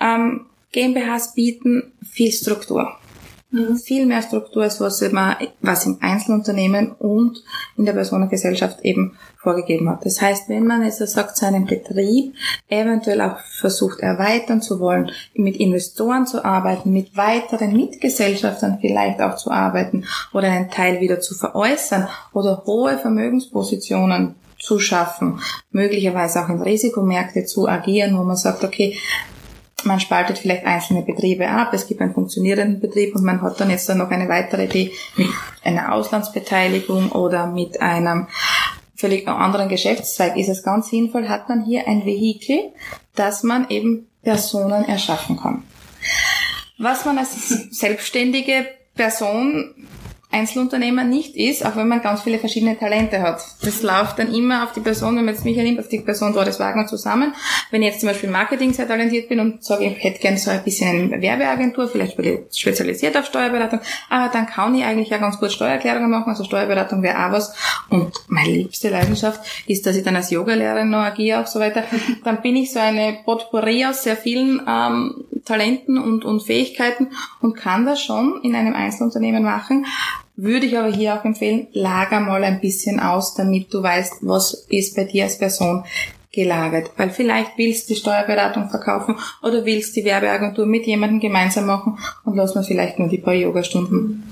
[0.00, 2.96] Ähm, GmbHs bieten viel Struktur.
[3.54, 3.76] Mhm.
[3.76, 7.44] Viel mehr Struktur, als was, man, was im Einzelunternehmen und
[7.76, 10.04] in der Personengesellschaft eben vorgegeben hat.
[10.04, 12.34] Das heißt, wenn man jetzt sagt, seinen Betrieb
[12.68, 19.36] eventuell auch versucht erweitern zu wollen, mit Investoren zu arbeiten, mit weiteren Mitgesellschaftern vielleicht auch
[19.36, 25.40] zu arbeiten oder einen Teil wieder zu veräußern oder hohe Vermögenspositionen zu schaffen,
[25.70, 28.96] möglicherweise auch in Risikomärkte zu agieren, wo man sagt, okay,
[29.84, 33.70] man spaltet vielleicht einzelne Betriebe ab, es gibt einen funktionierenden Betrieb und man hat dann
[33.70, 35.28] jetzt dann noch eine weitere Idee mit
[35.62, 38.28] einer Auslandsbeteiligung oder mit einem
[38.96, 40.36] völlig anderen Geschäftszweig.
[40.36, 42.72] Ist es ganz sinnvoll, hat man hier ein Vehikel,
[43.14, 45.62] dass man eben Personen erschaffen kann.
[46.78, 49.74] Was man als selbstständige Person
[50.34, 53.42] Einzelunternehmer nicht ist, auch wenn man ganz viele verschiedene Talente hat.
[53.62, 56.32] Das läuft dann immer auf die Person, wenn man jetzt mich ernimmt, auf die Person
[56.32, 57.34] Doris Wagner zusammen.
[57.70, 60.50] Wenn ich jetzt zum Beispiel Marketing sehr talentiert bin und sage, ich hätte gerne so
[60.50, 62.18] ein bisschen eine Werbeagentur, vielleicht
[62.54, 67.02] spezialisiert auf Steuerberatung, aber dann kann ich eigentlich ja ganz gut Steuererklärungen machen, also Steuerberatung
[67.02, 67.54] wäre auch was.
[67.88, 71.84] Und meine liebste Leidenschaft ist, dass ich dann als Yogalehrerin noch agiere und so weiter.
[72.24, 77.08] Dann bin ich so eine Potpourri aus sehr vielen ähm, Talenten und, und Fähigkeiten
[77.40, 79.86] und kann das schon in einem Einzelunternehmen machen.
[80.36, 84.66] Würde ich aber hier auch empfehlen, lager mal ein bisschen aus, damit du weißt, was
[84.68, 85.84] ist bei dir als Person
[86.32, 86.90] gelagert.
[86.96, 91.98] Weil vielleicht willst du die Steuerberatung verkaufen oder willst die Werbeagentur mit jemandem gemeinsam machen
[92.24, 94.24] und lass mal vielleicht nur die paar Yogastunden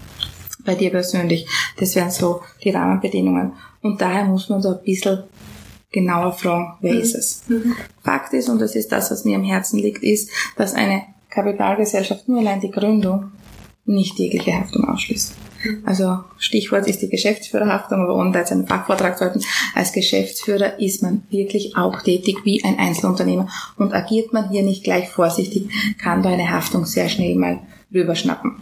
[0.65, 1.47] bei dir persönlich.
[1.79, 3.53] Das wären so die Rahmenbedingungen.
[3.81, 5.25] Und daher muss man da ein bisschen
[5.93, 7.01] genauer fragen, wer mhm.
[7.01, 7.43] ist es.
[7.49, 7.77] Mhm.
[8.03, 12.29] Fakt ist, und das ist das, was mir am Herzen liegt, ist, dass eine Kapitalgesellschaft
[12.29, 13.33] nur allein die Gründung
[13.85, 15.35] nicht jegliche Haftung ausschließt.
[15.64, 15.83] Mhm.
[15.85, 19.40] Also Stichwort ist die Geschäftsführerhaftung, aber ohne da jetzt einen Fachvortrag zu halten,
[19.75, 24.85] als Geschäftsführer ist man wirklich auch tätig wie ein Einzelunternehmer und agiert man hier nicht
[24.85, 25.68] gleich vorsichtig,
[26.01, 27.61] kann da eine Haftung sehr schnell mal
[27.92, 28.57] rüberschnappen.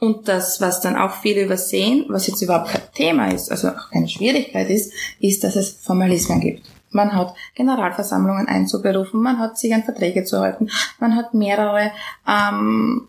[0.00, 3.90] Und das, was dann auch viele übersehen, was jetzt überhaupt kein Thema ist, also auch
[3.90, 6.66] keine Schwierigkeit ist, ist, dass es Formalismen gibt.
[6.90, 10.68] Man hat Generalversammlungen einzuberufen, man hat sich an Verträge zu halten,
[11.00, 11.90] man hat mehrere
[12.28, 13.08] ähm,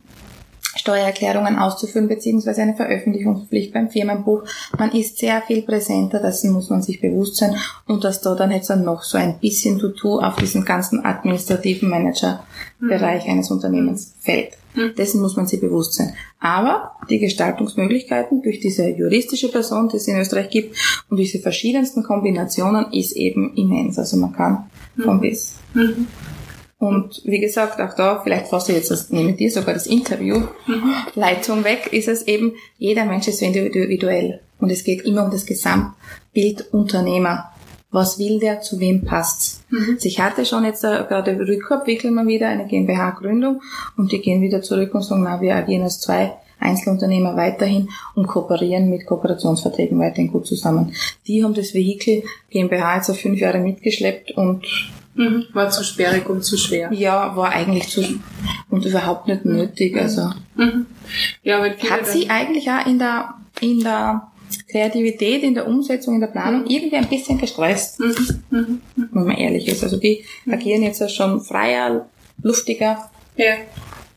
[0.76, 4.44] Steuererklärungen auszufüllen, beziehungsweise eine Veröffentlichungspflicht beim Firmenbuch.
[4.78, 7.56] Man ist sehr viel präsenter, dessen muss man sich bewusst sein
[7.88, 11.90] und dass da dann jetzt dann noch so ein bisschen To-Do auf diesen ganzen administrativen
[11.90, 13.32] Manager-Bereich mhm.
[13.32, 14.58] eines Unternehmens fällt.
[14.76, 14.94] Mhm.
[14.96, 16.14] Dessen muss man sich bewusst sein.
[16.40, 20.78] Aber die Gestaltungsmöglichkeiten durch diese juristische Person, die es in Österreich gibt,
[21.10, 23.98] und diese verschiedensten Kombinationen ist eben immens.
[23.98, 24.70] Also man kann
[25.02, 25.22] von mhm.
[25.22, 25.56] bis.
[26.86, 30.93] Und wie gesagt, auch da, vielleicht fast jetzt das, nehme dir sogar das Interview, mhm.
[31.15, 34.41] Leitung weg, ist es eben, jeder Mensch ist so individuell.
[34.60, 37.52] Und es geht immer um das Gesamtbild Unternehmer.
[37.91, 39.63] Was will der, zu wem passt's?
[39.69, 39.98] Mhm.
[40.02, 43.62] Ich hatte schon jetzt uh, gerade Rückkopf, wickeln wir wieder eine GmbH-Gründung
[43.98, 48.28] und die gehen wieder zurück und sagen, na, wir agieren als zwei Einzelunternehmer weiterhin und
[48.28, 50.93] kooperieren mit Kooperationsverträgen weiterhin gut zusammen.
[51.28, 54.65] Die haben das Vehikel GmbH jetzt auf fünf Jahre mitgeschleppt und
[55.15, 55.45] Mhm.
[55.54, 56.91] War zu sperrig und zu schwer.
[56.93, 58.04] Ja, war eigentlich zu
[58.69, 59.97] und überhaupt nicht nötig.
[59.97, 60.86] Also mhm.
[61.43, 64.28] ja, weil hat sie eigentlich auch in der in der
[64.69, 66.67] Kreativität, in der Umsetzung, in der Planung mhm.
[66.67, 68.15] irgendwie ein bisschen gestresst, mhm.
[68.49, 68.82] Mhm.
[68.95, 69.84] wenn man ehrlich ist.
[69.84, 70.54] Also die mhm.
[70.54, 72.08] agieren jetzt ja schon freier,
[72.41, 73.10] luftiger.
[73.38, 73.56] Ja.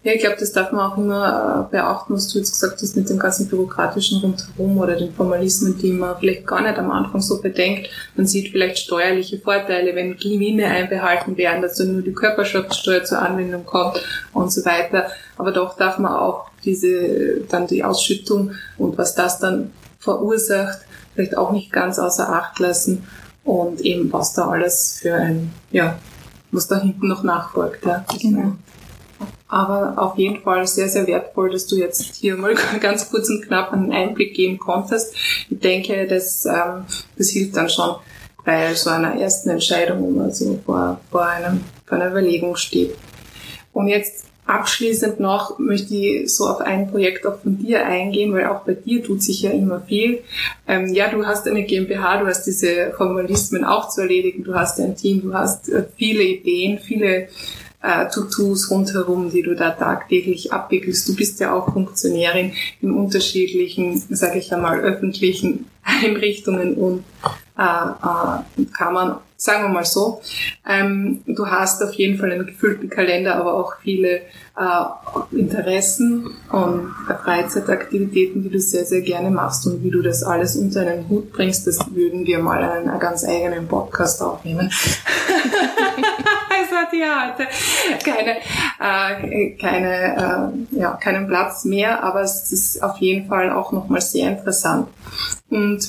[0.05, 2.97] Ja, ich glaube, das darf man auch immer äh, beachten, was du jetzt gesagt hast
[2.97, 7.21] mit dem ganzen bürokratischen Rundherum oder den Formalismen, die man vielleicht gar nicht am Anfang
[7.21, 7.91] so bedenkt.
[8.15, 13.21] Man sieht vielleicht steuerliche Vorteile, wenn Gewinne einbehalten werden, dass dann nur die Körperschaftssteuer zur
[13.21, 14.01] Anwendung kommt
[14.33, 15.09] und so weiter.
[15.37, 20.79] Aber doch darf man auch diese, dann die Ausschüttung und was das dann verursacht,
[21.15, 23.05] vielleicht auch nicht ganz außer Acht lassen
[23.43, 25.99] und eben was da alles für ein, ja,
[26.53, 27.85] was da hinten noch nachfolgt.
[27.85, 28.05] Ja.
[28.21, 28.53] Genau.
[29.49, 33.43] Aber auf jeden Fall sehr, sehr wertvoll, dass du jetzt hier mal ganz kurz und
[33.47, 35.15] knapp einen Einblick geben konntest.
[35.49, 36.85] Ich denke, das, ähm,
[37.17, 37.97] das hilft dann schon
[38.45, 42.95] bei so einer ersten Entscheidung, wo man so vor, vor, einem, vor einer Überlegung steht.
[43.73, 48.47] Und jetzt abschließend noch möchte ich so auf ein Projekt auch von dir eingehen, weil
[48.47, 50.21] auch bei dir tut sich ja immer viel.
[50.67, 54.81] Ähm, ja, du hast eine GmbH, du hast diese Formalismen auch zu erledigen, du hast
[54.81, 57.29] ein Team, du hast äh, viele Ideen, viele
[57.83, 61.09] äh, Tutus rundherum, die du da tagtäglich abwickelst.
[61.09, 67.05] Du bist ja auch Funktionärin in unterschiedlichen, sage ich einmal, öffentlichen Einrichtungen und
[67.57, 70.21] äh, äh, Kammern, sagen wir mal so.
[70.69, 74.23] Ähm, du hast auf jeden Fall einen gefüllten Kalender, aber auch viele
[74.57, 76.91] äh, Interessen und
[77.25, 81.33] Freizeitaktivitäten, die du sehr, sehr gerne machst und wie du das alles unter einen Hut
[81.33, 84.71] bringst, das würden wir mal einen, einen ganz eigenen Podcast aufnehmen.
[86.89, 87.49] es hat ja heute
[88.05, 88.37] keine,
[88.81, 94.01] äh, keine, äh, ja, keinen Platz mehr, aber es ist auf jeden Fall auch nochmal
[94.01, 94.89] sehr interessant.
[95.51, 95.89] Und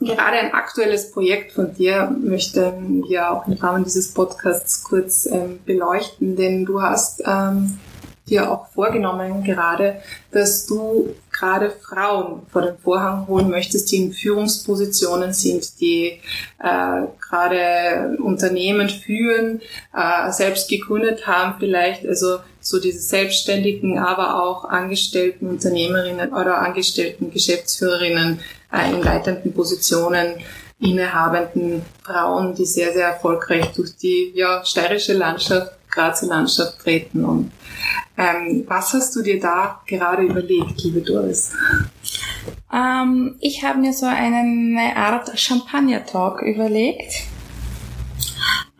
[0.00, 5.60] gerade ein aktuelles Projekt von dir möchten wir auch im Rahmen dieses Podcasts kurz ähm,
[5.64, 7.78] beleuchten, denn du hast ähm,
[8.28, 14.12] dir auch vorgenommen gerade, dass du gerade Frauen vor den Vorhang holen möchtest, die in
[14.12, 16.20] Führungspositionen sind, die
[16.58, 19.60] äh, gerade Unternehmen führen,
[19.94, 27.30] äh, selbst gegründet haben vielleicht, also so diese selbstständigen, aber auch angestellten Unternehmerinnen oder angestellten
[27.30, 28.40] Geschäftsführerinnen
[28.72, 30.36] äh, in leitenden Positionen
[30.80, 37.52] innehabenden Frauen, die sehr, sehr erfolgreich durch die ja, steirische Landschaft, Grazer Landschaft treten und
[38.16, 41.52] ähm, was hast du dir da gerade überlegt, liebe Doris?
[42.72, 47.24] Ähm, ich habe mir so eine Art Champagner-Talk überlegt,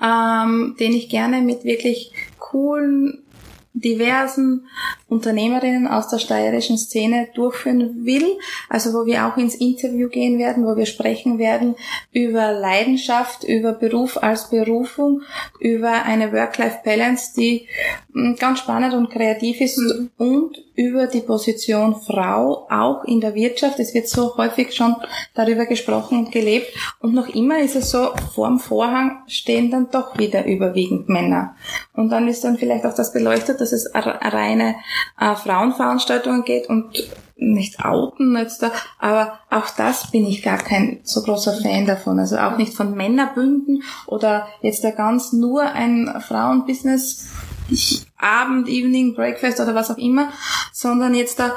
[0.02, 3.23] ähm, den ich gerne mit wirklich coolen
[3.74, 4.68] diversen
[5.08, 8.38] Unternehmerinnen aus der steirischen Szene durchführen will.
[8.68, 11.74] Also wo wir auch ins Interview gehen werden, wo wir sprechen werden
[12.12, 15.22] über Leidenschaft, über Beruf als Berufung,
[15.58, 17.66] über eine Work-Life-Balance, die
[18.12, 20.10] mm, ganz spannend und kreativ ist mhm.
[20.18, 23.78] und über die Position Frau auch in der Wirtschaft.
[23.78, 24.96] Es wird so häufig schon
[25.34, 26.68] darüber gesprochen und gelebt.
[27.00, 31.54] Und noch immer ist es so, vorm Vorhang stehen dann doch wieder überwiegend Männer.
[31.92, 34.76] Und dann ist dann vielleicht auch das beleuchtet, dass es reine
[35.20, 41.00] äh, Frauenveranstaltungen geht und nicht outen jetzt da, aber auch das bin ich gar kein
[41.02, 42.18] so großer Fan davon.
[42.18, 47.28] Also auch nicht von Männerbünden oder jetzt da ganz nur ein Frauenbusiness
[48.18, 50.32] Abend, Evening, Breakfast oder was auch immer,
[50.72, 51.54] sondern jetzt da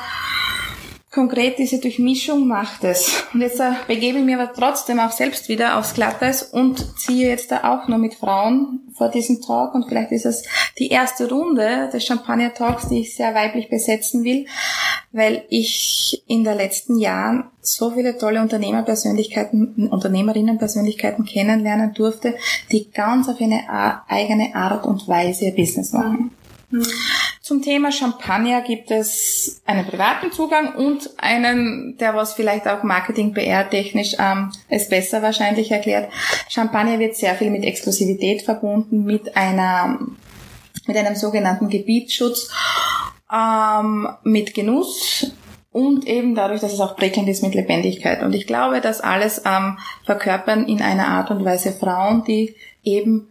[1.17, 3.23] konkret diese Durchmischung macht es.
[3.33, 7.27] Und jetzt äh, begebe ich mir aber trotzdem auch selbst wieder aufs Glatteis und ziehe
[7.27, 10.43] jetzt da auch nur mit Frauen vor diesem Talk und vielleicht ist es
[10.77, 14.45] die erste Runde des Champagner Talks, die ich sehr weiblich besetzen will,
[15.11, 22.35] weil ich in den letzten Jahren so viele tolle Unternehmerpersönlichkeiten, Unternehmerinnenpersönlichkeiten kennenlernen durfte,
[22.71, 23.63] die ganz auf eine
[24.07, 26.29] eigene Art und Weise Business machen.
[26.69, 26.85] Mhm.
[27.47, 33.33] Zum Thema Champagner gibt es einen privaten Zugang und einen, der was vielleicht auch Marketing,
[33.33, 36.11] PR technisch ähm, es besser wahrscheinlich erklärt.
[36.49, 39.97] Champagner wird sehr viel mit Exklusivität verbunden, mit einer
[40.87, 42.51] mit einem sogenannten Gebietsschutz,
[43.33, 45.31] ähm, mit Genuss
[45.71, 48.23] und eben dadurch, dass es auch prickelnd ist mit Lebendigkeit.
[48.23, 53.29] Und ich glaube, dass alles ähm, verkörpern in einer Art und Weise Frauen, die eben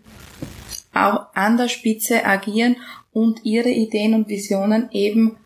[0.94, 2.76] auch an der Spitze agieren
[3.16, 5.38] und ihre Ideen und Visionen eben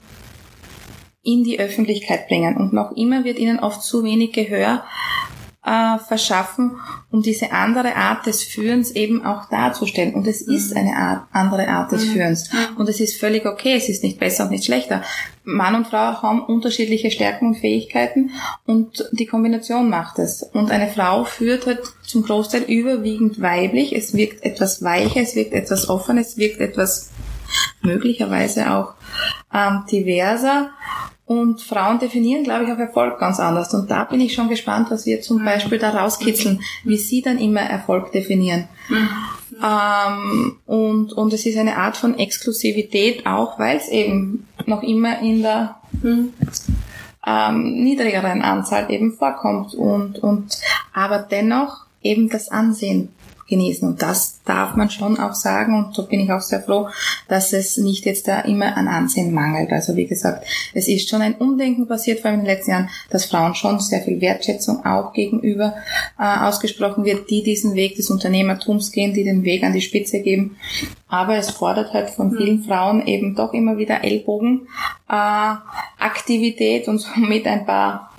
[1.23, 2.57] in die Öffentlichkeit bringen.
[2.57, 4.83] Und noch immer wird ihnen oft zu wenig Gehör
[5.65, 6.73] äh, verschaffen,
[7.13, 10.15] um diese andere Art des Führens eben auch darzustellen.
[10.15, 10.55] Und es mhm.
[10.55, 12.11] ist eine Art, andere Art des mhm.
[12.11, 12.51] Führens.
[12.77, 15.05] Und es ist völlig okay, es ist nicht besser und nicht schlechter.
[15.45, 18.31] Mann und Frau haben unterschiedliche Stärken und Fähigkeiten
[18.67, 20.43] und die Kombination macht es.
[20.43, 23.95] Und eine Frau führt halt zum Großteil überwiegend weiblich.
[23.95, 27.11] Es wirkt etwas weicher, es wirkt etwas offener, es wirkt etwas
[27.83, 28.95] möglicherweise auch
[29.53, 30.71] ähm, diverser.
[31.27, 33.73] Und Frauen definieren, glaube ich, auch Erfolg ganz anders.
[33.73, 37.39] Und da bin ich schon gespannt, was wir zum Beispiel da rauskitzeln, wie sie dann
[37.39, 38.67] immer Erfolg definieren.
[39.63, 45.21] Ähm, und, und es ist eine Art von Exklusivität auch, weil es eben noch immer
[45.21, 45.77] in der
[47.25, 49.75] ähm, niedrigeren Anzahl eben vorkommt.
[49.75, 50.59] Und, und
[50.93, 53.11] aber dennoch eben das Ansehen
[53.51, 53.87] genießen.
[53.87, 55.75] Und das darf man schon auch sagen.
[55.75, 56.89] Und so bin ich auch sehr froh,
[57.29, 59.71] dass es nicht jetzt da immer an Ansehen mangelt.
[59.73, 62.91] Also wie gesagt, es ist schon ein Umdenken passiert, vor allem in den letzten Jahren,
[63.11, 65.75] dass Frauen schon sehr viel Wertschätzung auch gegenüber
[66.19, 70.21] äh, ausgesprochen wird, die diesen Weg des Unternehmertums gehen, die den Weg an die Spitze
[70.21, 70.57] geben.
[71.09, 72.65] Aber es fordert halt von vielen mhm.
[72.65, 74.69] Frauen eben doch immer wieder Ellbogen,
[75.09, 75.55] äh,
[75.99, 78.10] Aktivität und somit ein paar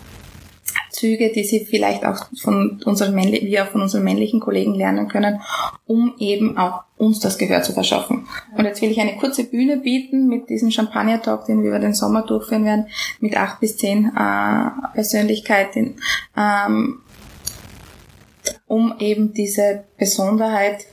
[1.02, 5.42] Züge, die sie vielleicht auch von unseren männlichen, wir von unseren männlichen Kollegen lernen können,
[5.88, 8.28] um eben auch uns das Gehör zu verschaffen.
[8.56, 11.96] Und jetzt will ich eine kurze Bühne bieten mit diesem Champagner-Talk, den wir über den
[11.96, 12.86] Sommer durchführen werden,
[13.20, 15.96] mit acht bis zehn äh, Persönlichkeiten,
[16.38, 17.00] ähm,
[18.68, 20.86] um eben diese Besonderheit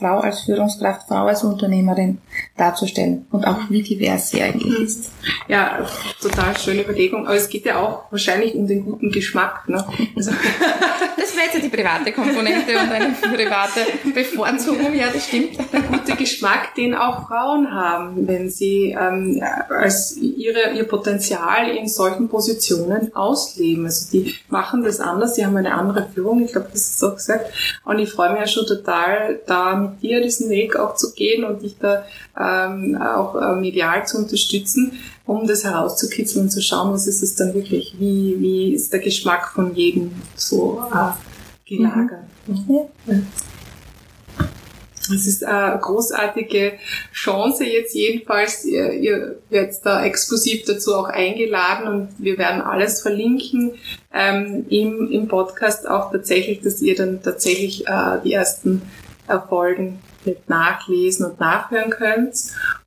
[0.00, 2.18] Frau als Führungskraft, Frau als Unternehmerin
[2.56, 4.84] darzustellen und auch wie divers sie eigentlich mhm.
[4.84, 5.12] ist.
[5.46, 5.86] Ja,
[6.20, 7.26] total schöne Überlegung.
[7.26, 9.68] Aber es geht ja auch wahrscheinlich um den guten Geschmack.
[9.68, 9.84] Ne?
[10.16, 10.30] Also
[11.16, 13.80] das wäre jetzt die private Komponente und eine private
[14.14, 14.94] Bevorzugung.
[14.94, 15.58] Ja, das stimmt.
[15.72, 21.88] Der gute Geschmack, den auch Frauen haben, wenn sie ähm, als ihre, ihr Potenzial in
[21.88, 23.84] solchen Positionen ausleben.
[23.84, 26.42] Also die machen das anders, sie haben eine andere Führung.
[26.42, 27.52] Ich glaube, das ist so gesagt.
[27.84, 31.44] Und ich freue mich ja schon total, da mit dir diesen Weg auch zu gehen
[31.44, 32.04] und dich da
[32.38, 34.92] ähm, auch äh, medial zu unterstützen,
[35.26, 39.00] um das herauszukitzeln und zu schauen, was ist es dann wirklich, wie, wie ist der
[39.00, 42.24] Geschmack von jedem so äh, gelagert.
[42.46, 42.80] Mhm.
[43.06, 43.14] Ja.
[45.14, 46.74] Es ist eine großartige
[47.12, 48.64] Chance jetzt jedenfalls.
[48.64, 53.72] Ihr, ihr werdet da exklusiv dazu auch eingeladen und wir werden alles verlinken
[54.14, 58.82] ähm, im, im Podcast auch tatsächlich, dass ihr dann tatsächlich äh, die ersten
[59.30, 59.98] Erfolgen
[60.48, 62.36] nachlesen und nachhören könnt.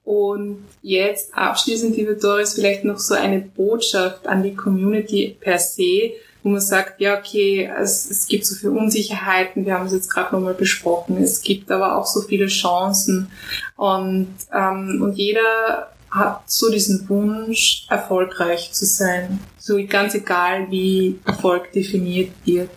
[0.04, 6.12] Und jetzt abschließend, liebe Doris, vielleicht noch so eine Botschaft an die Community per se,
[6.44, 10.10] wo man sagt, ja, okay, es, es gibt so viele Unsicherheiten, wir haben es jetzt
[10.10, 13.32] gerade nochmal besprochen, es gibt aber auch so viele Chancen
[13.78, 19.40] und, ähm, und jeder hat so diesen Wunsch, erfolgreich zu sein.
[19.58, 22.70] So ganz egal, wie Erfolg definiert wird.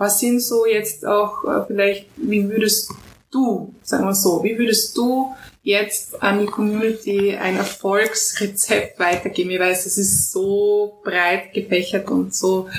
[0.00, 2.90] Was sind so jetzt auch äh, vielleicht, wie würdest
[3.30, 9.50] du, sagen wir so, wie würdest du jetzt an die Community ein Erfolgsrezept weitergeben?
[9.50, 12.70] Ich weiß, es ist so breit gefächert und so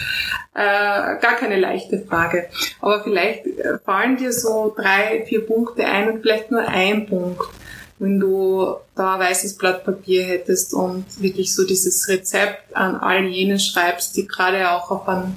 [0.55, 2.49] äh, gar keine leichte Frage.
[2.79, 7.43] Aber vielleicht äh, fallen dir so drei, vier Punkte ein und vielleicht nur ein Punkt,
[7.99, 13.59] wenn du da weißes Blatt Papier hättest und wirklich so dieses Rezept an all jene
[13.59, 15.35] schreibst, die gerade auch auf einem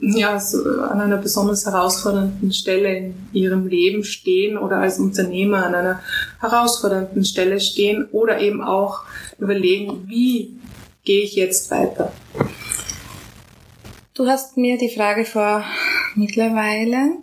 [0.00, 5.74] ja, so an einer besonders herausfordernden Stelle in ihrem Leben stehen oder als Unternehmer an
[5.74, 6.00] einer
[6.40, 9.02] herausfordernden Stelle stehen oder eben auch
[9.38, 10.58] überlegen, wie
[11.04, 12.12] gehe ich jetzt weiter.
[14.14, 15.64] Du hast mir die Frage vor
[16.14, 17.16] mittlerweile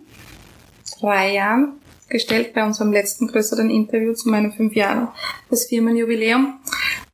[1.00, 1.74] drei Jahren
[2.08, 5.08] gestellt bei unserem letzten größeren Interview zu meinen fünf Jahren
[5.50, 6.57] das Firmenjubiläum.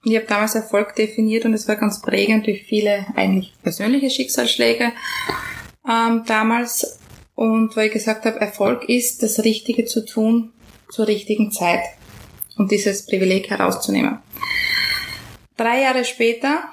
[0.04, 4.92] Ich habe damals Erfolg definiert und es war ganz prägend durch viele eigentlich persönliche Schicksalsschläge
[5.88, 6.98] ähm, damals.
[7.34, 10.52] Und weil ich gesagt habe, Erfolg ist, das Richtige zu tun
[10.90, 11.80] zur richtigen Zeit
[12.56, 14.18] und dieses Privileg herauszunehmen.
[15.56, 16.64] Drei Jahre später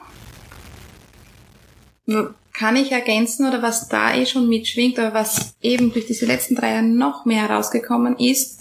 [2.54, 6.56] kann ich ergänzen oder was da eh schon mitschwingt, aber was eben durch diese letzten
[6.56, 8.60] drei Jahre noch mehr herausgekommen ist,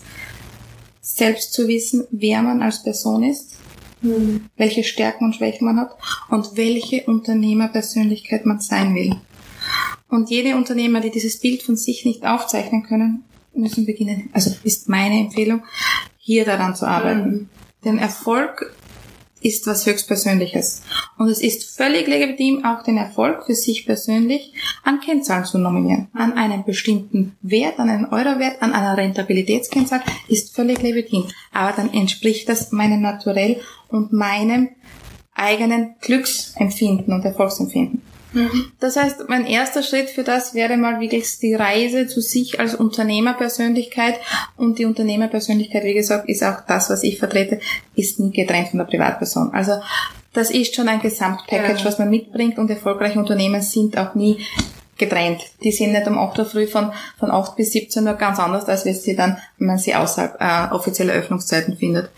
[1.02, 3.56] selbst zu wissen, wer man als Person ist,
[4.02, 4.46] mhm.
[4.56, 5.96] welche Stärken und Schwächen man hat
[6.28, 9.16] und welche Unternehmerpersönlichkeit man sein will.
[10.08, 13.24] Und jede Unternehmer, die dieses Bild von sich nicht aufzeichnen können,
[13.54, 15.62] müssen beginnen, also ist meine Empfehlung,
[16.18, 17.30] hier daran zu arbeiten.
[17.30, 17.48] Mhm.
[17.84, 18.74] Denn Erfolg
[19.40, 20.82] ist was höchstpersönliches.
[21.18, 24.52] Und es ist völlig legitim, auch den Erfolg für sich persönlich
[24.84, 26.08] an Kennzahlen zu nominieren.
[26.12, 31.26] An einen bestimmten Wert, an einen Eurowert, an einer Rentabilitätskennzahl ist völlig legitim.
[31.52, 34.70] Aber dann entspricht das meinem Naturell und meinem
[35.34, 38.02] eigenen Glücksempfinden und Erfolgsempfinden.
[38.32, 38.72] Mhm.
[38.78, 42.74] Das heißt, mein erster Schritt für das wäre mal wirklich die Reise zu sich als
[42.74, 44.20] Unternehmerpersönlichkeit.
[44.56, 47.60] Und die Unternehmerpersönlichkeit, wie gesagt, ist auch das, was ich vertrete,
[47.94, 49.52] ist nie getrennt von der Privatperson.
[49.52, 49.80] Also
[50.32, 51.84] das ist schon ein Gesamtpackage, ja.
[51.84, 54.38] was man mitbringt und erfolgreiche Unternehmen sind auch nie
[54.96, 55.40] getrennt.
[55.64, 58.66] Die sind nicht um 8 Uhr früh von, von 8 bis 17 Uhr ganz anders,
[58.66, 62.10] als wenn sie dann, wenn man sie außerhalb äh, offizieller Öffnungszeiten findet.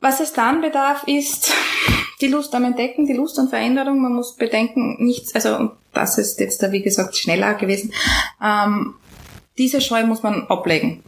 [0.00, 1.52] Was es dann bedarf, ist
[2.20, 4.00] die Lust am Entdecken, die Lust an Veränderung.
[4.00, 7.92] Man muss bedenken, nichts, also das ist jetzt da wie gesagt schneller gewesen.
[8.42, 8.94] Ähm,
[9.58, 11.02] diese Scheu muss man ablegen.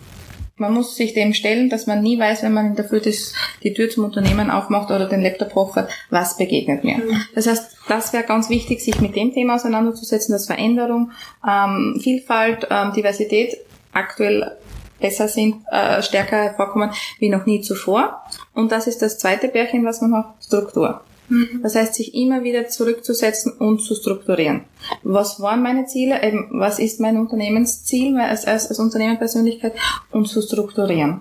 [0.57, 3.33] Man muss sich dem stellen, dass man nie weiß, wenn man in der Früh das,
[3.63, 6.99] die Tür zum Unternehmen aufmacht oder den Laptop hochfährt, was begegnet mir.
[6.99, 7.25] Mhm.
[7.35, 11.11] Das heißt, das wäre ganz wichtig, sich mit dem Thema auseinanderzusetzen, dass Veränderung,
[11.49, 13.57] ähm, Vielfalt, ähm, Diversität
[13.93, 14.57] aktuell
[15.03, 18.23] besser sind, äh, stärker hervorkommen wie noch nie zuvor.
[18.55, 21.03] Und das ist das zweite Bärchen, was man hat, Struktur.
[21.29, 21.61] Mhm.
[21.63, 24.65] Das heißt, sich immer wieder zurückzusetzen und zu strukturieren.
[25.03, 26.23] Was waren meine Ziele?
[26.23, 29.75] Eben, was ist mein Unternehmensziel als, als, als Unternehmerpersönlichkeit?
[30.11, 31.21] Und zu strukturieren.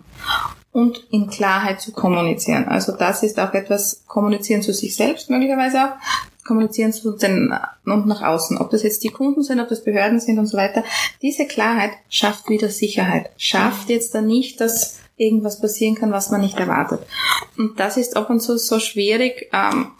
[0.74, 2.66] Und in Klarheit zu kommunizieren.
[2.66, 5.92] Also das ist auch etwas, kommunizieren zu sich selbst möglicherweise auch,
[6.46, 7.54] kommunizieren zu den
[7.86, 10.58] und nach außen, ob das jetzt die Kunden sind, ob das Behörden sind und so
[10.58, 10.84] weiter.
[11.22, 16.42] Diese Klarheit schafft wieder Sicherheit, schafft jetzt dann nicht, dass irgendwas passieren kann, was man
[16.42, 17.02] nicht erwartet.
[17.58, 19.92] Und das ist ab und zu so schwierig, ähm,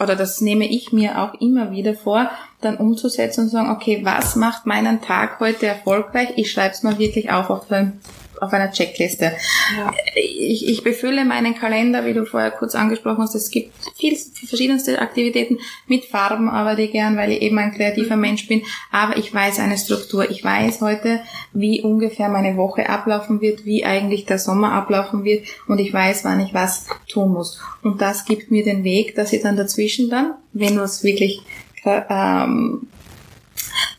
[0.00, 4.34] oder das nehme ich mir auch immer wieder vor, dann umzusetzen und sagen, okay, was
[4.34, 6.30] macht meinen Tag heute erfolgreich?
[6.36, 8.00] Ich schreibe es mal wirklich auf auf ein
[8.40, 9.32] auf einer Checkliste.
[9.76, 9.92] Ja.
[10.14, 13.34] Ich, ich befülle meinen Kalender, wie du vorher kurz angesprochen hast.
[13.34, 18.16] Es gibt viel, verschiedenste Aktivitäten mit Farben, arbeite ich gern, weil ich eben ein kreativer
[18.16, 18.22] mhm.
[18.22, 18.62] Mensch bin.
[18.90, 20.30] Aber ich weiß eine Struktur.
[20.30, 21.20] Ich weiß heute,
[21.52, 26.24] wie ungefähr meine Woche ablaufen wird, wie eigentlich der Sommer ablaufen wird und ich weiß,
[26.24, 27.60] wann ich was tun muss.
[27.82, 31.42] Und das gibt mir den Weg, dass ich dann dazwischen dann, wenn was wirklich
[31.84, 32.88] ähm,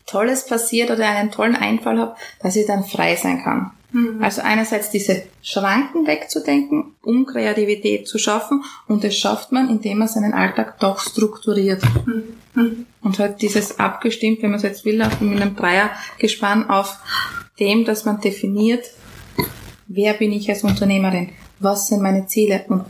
[0.06, 3.70] Tolles passiert oder einen tollen Einfall habe, dass ich dann frei sein kann.
[3.92, 4.22] Mhm.
[4.22, 10.08] Also einerseits diese Schranken wegzudenken, um Kreativität zu schaffen und das schafft man, indem man
[10.08, 11.82] seinen Alltag doch strukturiert.
[12.54, 12.86] Mhm.
[13.02, 16.98] Und halt dieses abgestimmt, wenn man es jetzt will, auch mit einem Dreiergespann auf
[17.58, 18.84] dem, dass man definiert,
[19.86, 22.84] wer bin ich als Unternehmerin, was sind meine Ziele und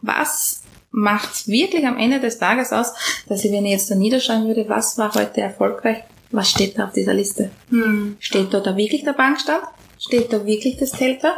[0.00, 2.92] was macht wirklich am Ende des Tages aus,
[3.26, 5.98] dass ich, wenn ich jetzt da niederschreiben würde, was war heute erfolgreich,
[6.30, 7.50] was steht da auf dieser Liste?
[7.70, 8.16] Hm.
[8.20, 9.62] Steht da, da wirklich der Bankstand?
[10.06, 11.32] Steht da wirklich das Delta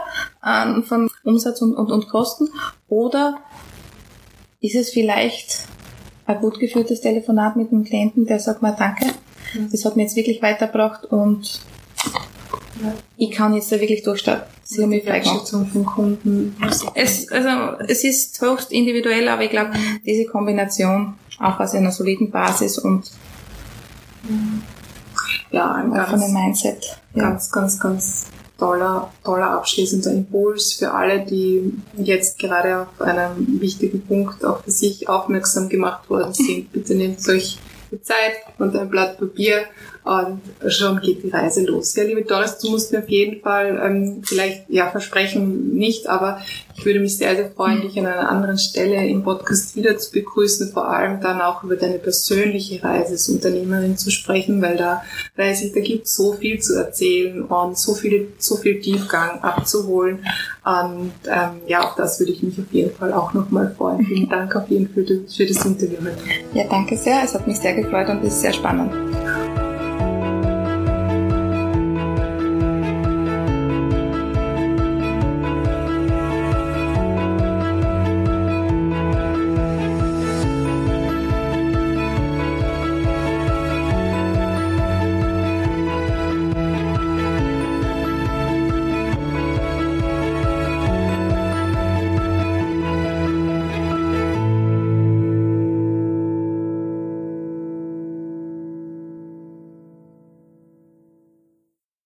[0.45, 2.49] ähm, von Umsatz und, und, und Kosten?
[2.89, 3.39] Oder
[4.61, 5.67] ist es vielleicht
[6.27, 9.07] ein gut geführtes Telefonat mit einem Klienten, der sagt mal Danke,
[9.71, 11.61] das hat mir jetzt wirklich weitergebracht und
[12.83, 12.93] ja.
[13.17, 14.47] ich kann jetzt da wirklich durchstarten.
[14.65, 15.49] Sie haben mich freigemacht.
[15.49, 16.57] vom Kunden.
[16.95, 19.71] Es, also, es ist höchst individuell, aber ich glaube,
[20.05, 23.13] diese Kombination, auch aus einer soliden Basis und
[25.53, 27.01] ja, ein ganz, von Mindset.
[27.15, 27.61] Ganz, ja.
[27.61, 28.27] ganz, ganz
[28.59, 34.71] toller, toller abschließender Impuls für alle, die jetzt gerade auf einen wichtigen Punkt auch für
[34.71, 36.73] sich aufmerksam gemacht worden sind.
[36.73, 37.59] Bitte nehmt euch
[37.91, 39.65] die Zeit und ein Blatt Papier
[40.07, 40.41] und
[40.71, 41.97] schon geht die Reise los.
[41.97, 46.41] Ja, liebe Doris, du musst mir auf jeden Fall ähm, vielleicht, ja, versprechen nicht, aber
[46.77, 50.13] ich würde mich sehr, sehr freuen, dich an einer anderen Stelle im Podcast wieder zu
[50.13, 55.03] begrüßen, vor allem dann auch über deine persönliche Reise als Unternehmerin zu sprechen, weil da
[55.37, 59.43] weiß ich, da gibt es so viel zu erzählen und so viel, so viel Tiefgang
[59.43, 60.25] abzuholen.
[60.65, 64.07] Und ähm, ja, auf das würde ich mich auf jeden Fall auch nochmal freuen.
[64.07, 65.99] Vielen Dank auf jeden Fall für, für das Interview.
[66.55, 67.23] Ja, danke sehr.
[67.25, 68.93] Es hat mich sehr gefreut und ist sehr spannend.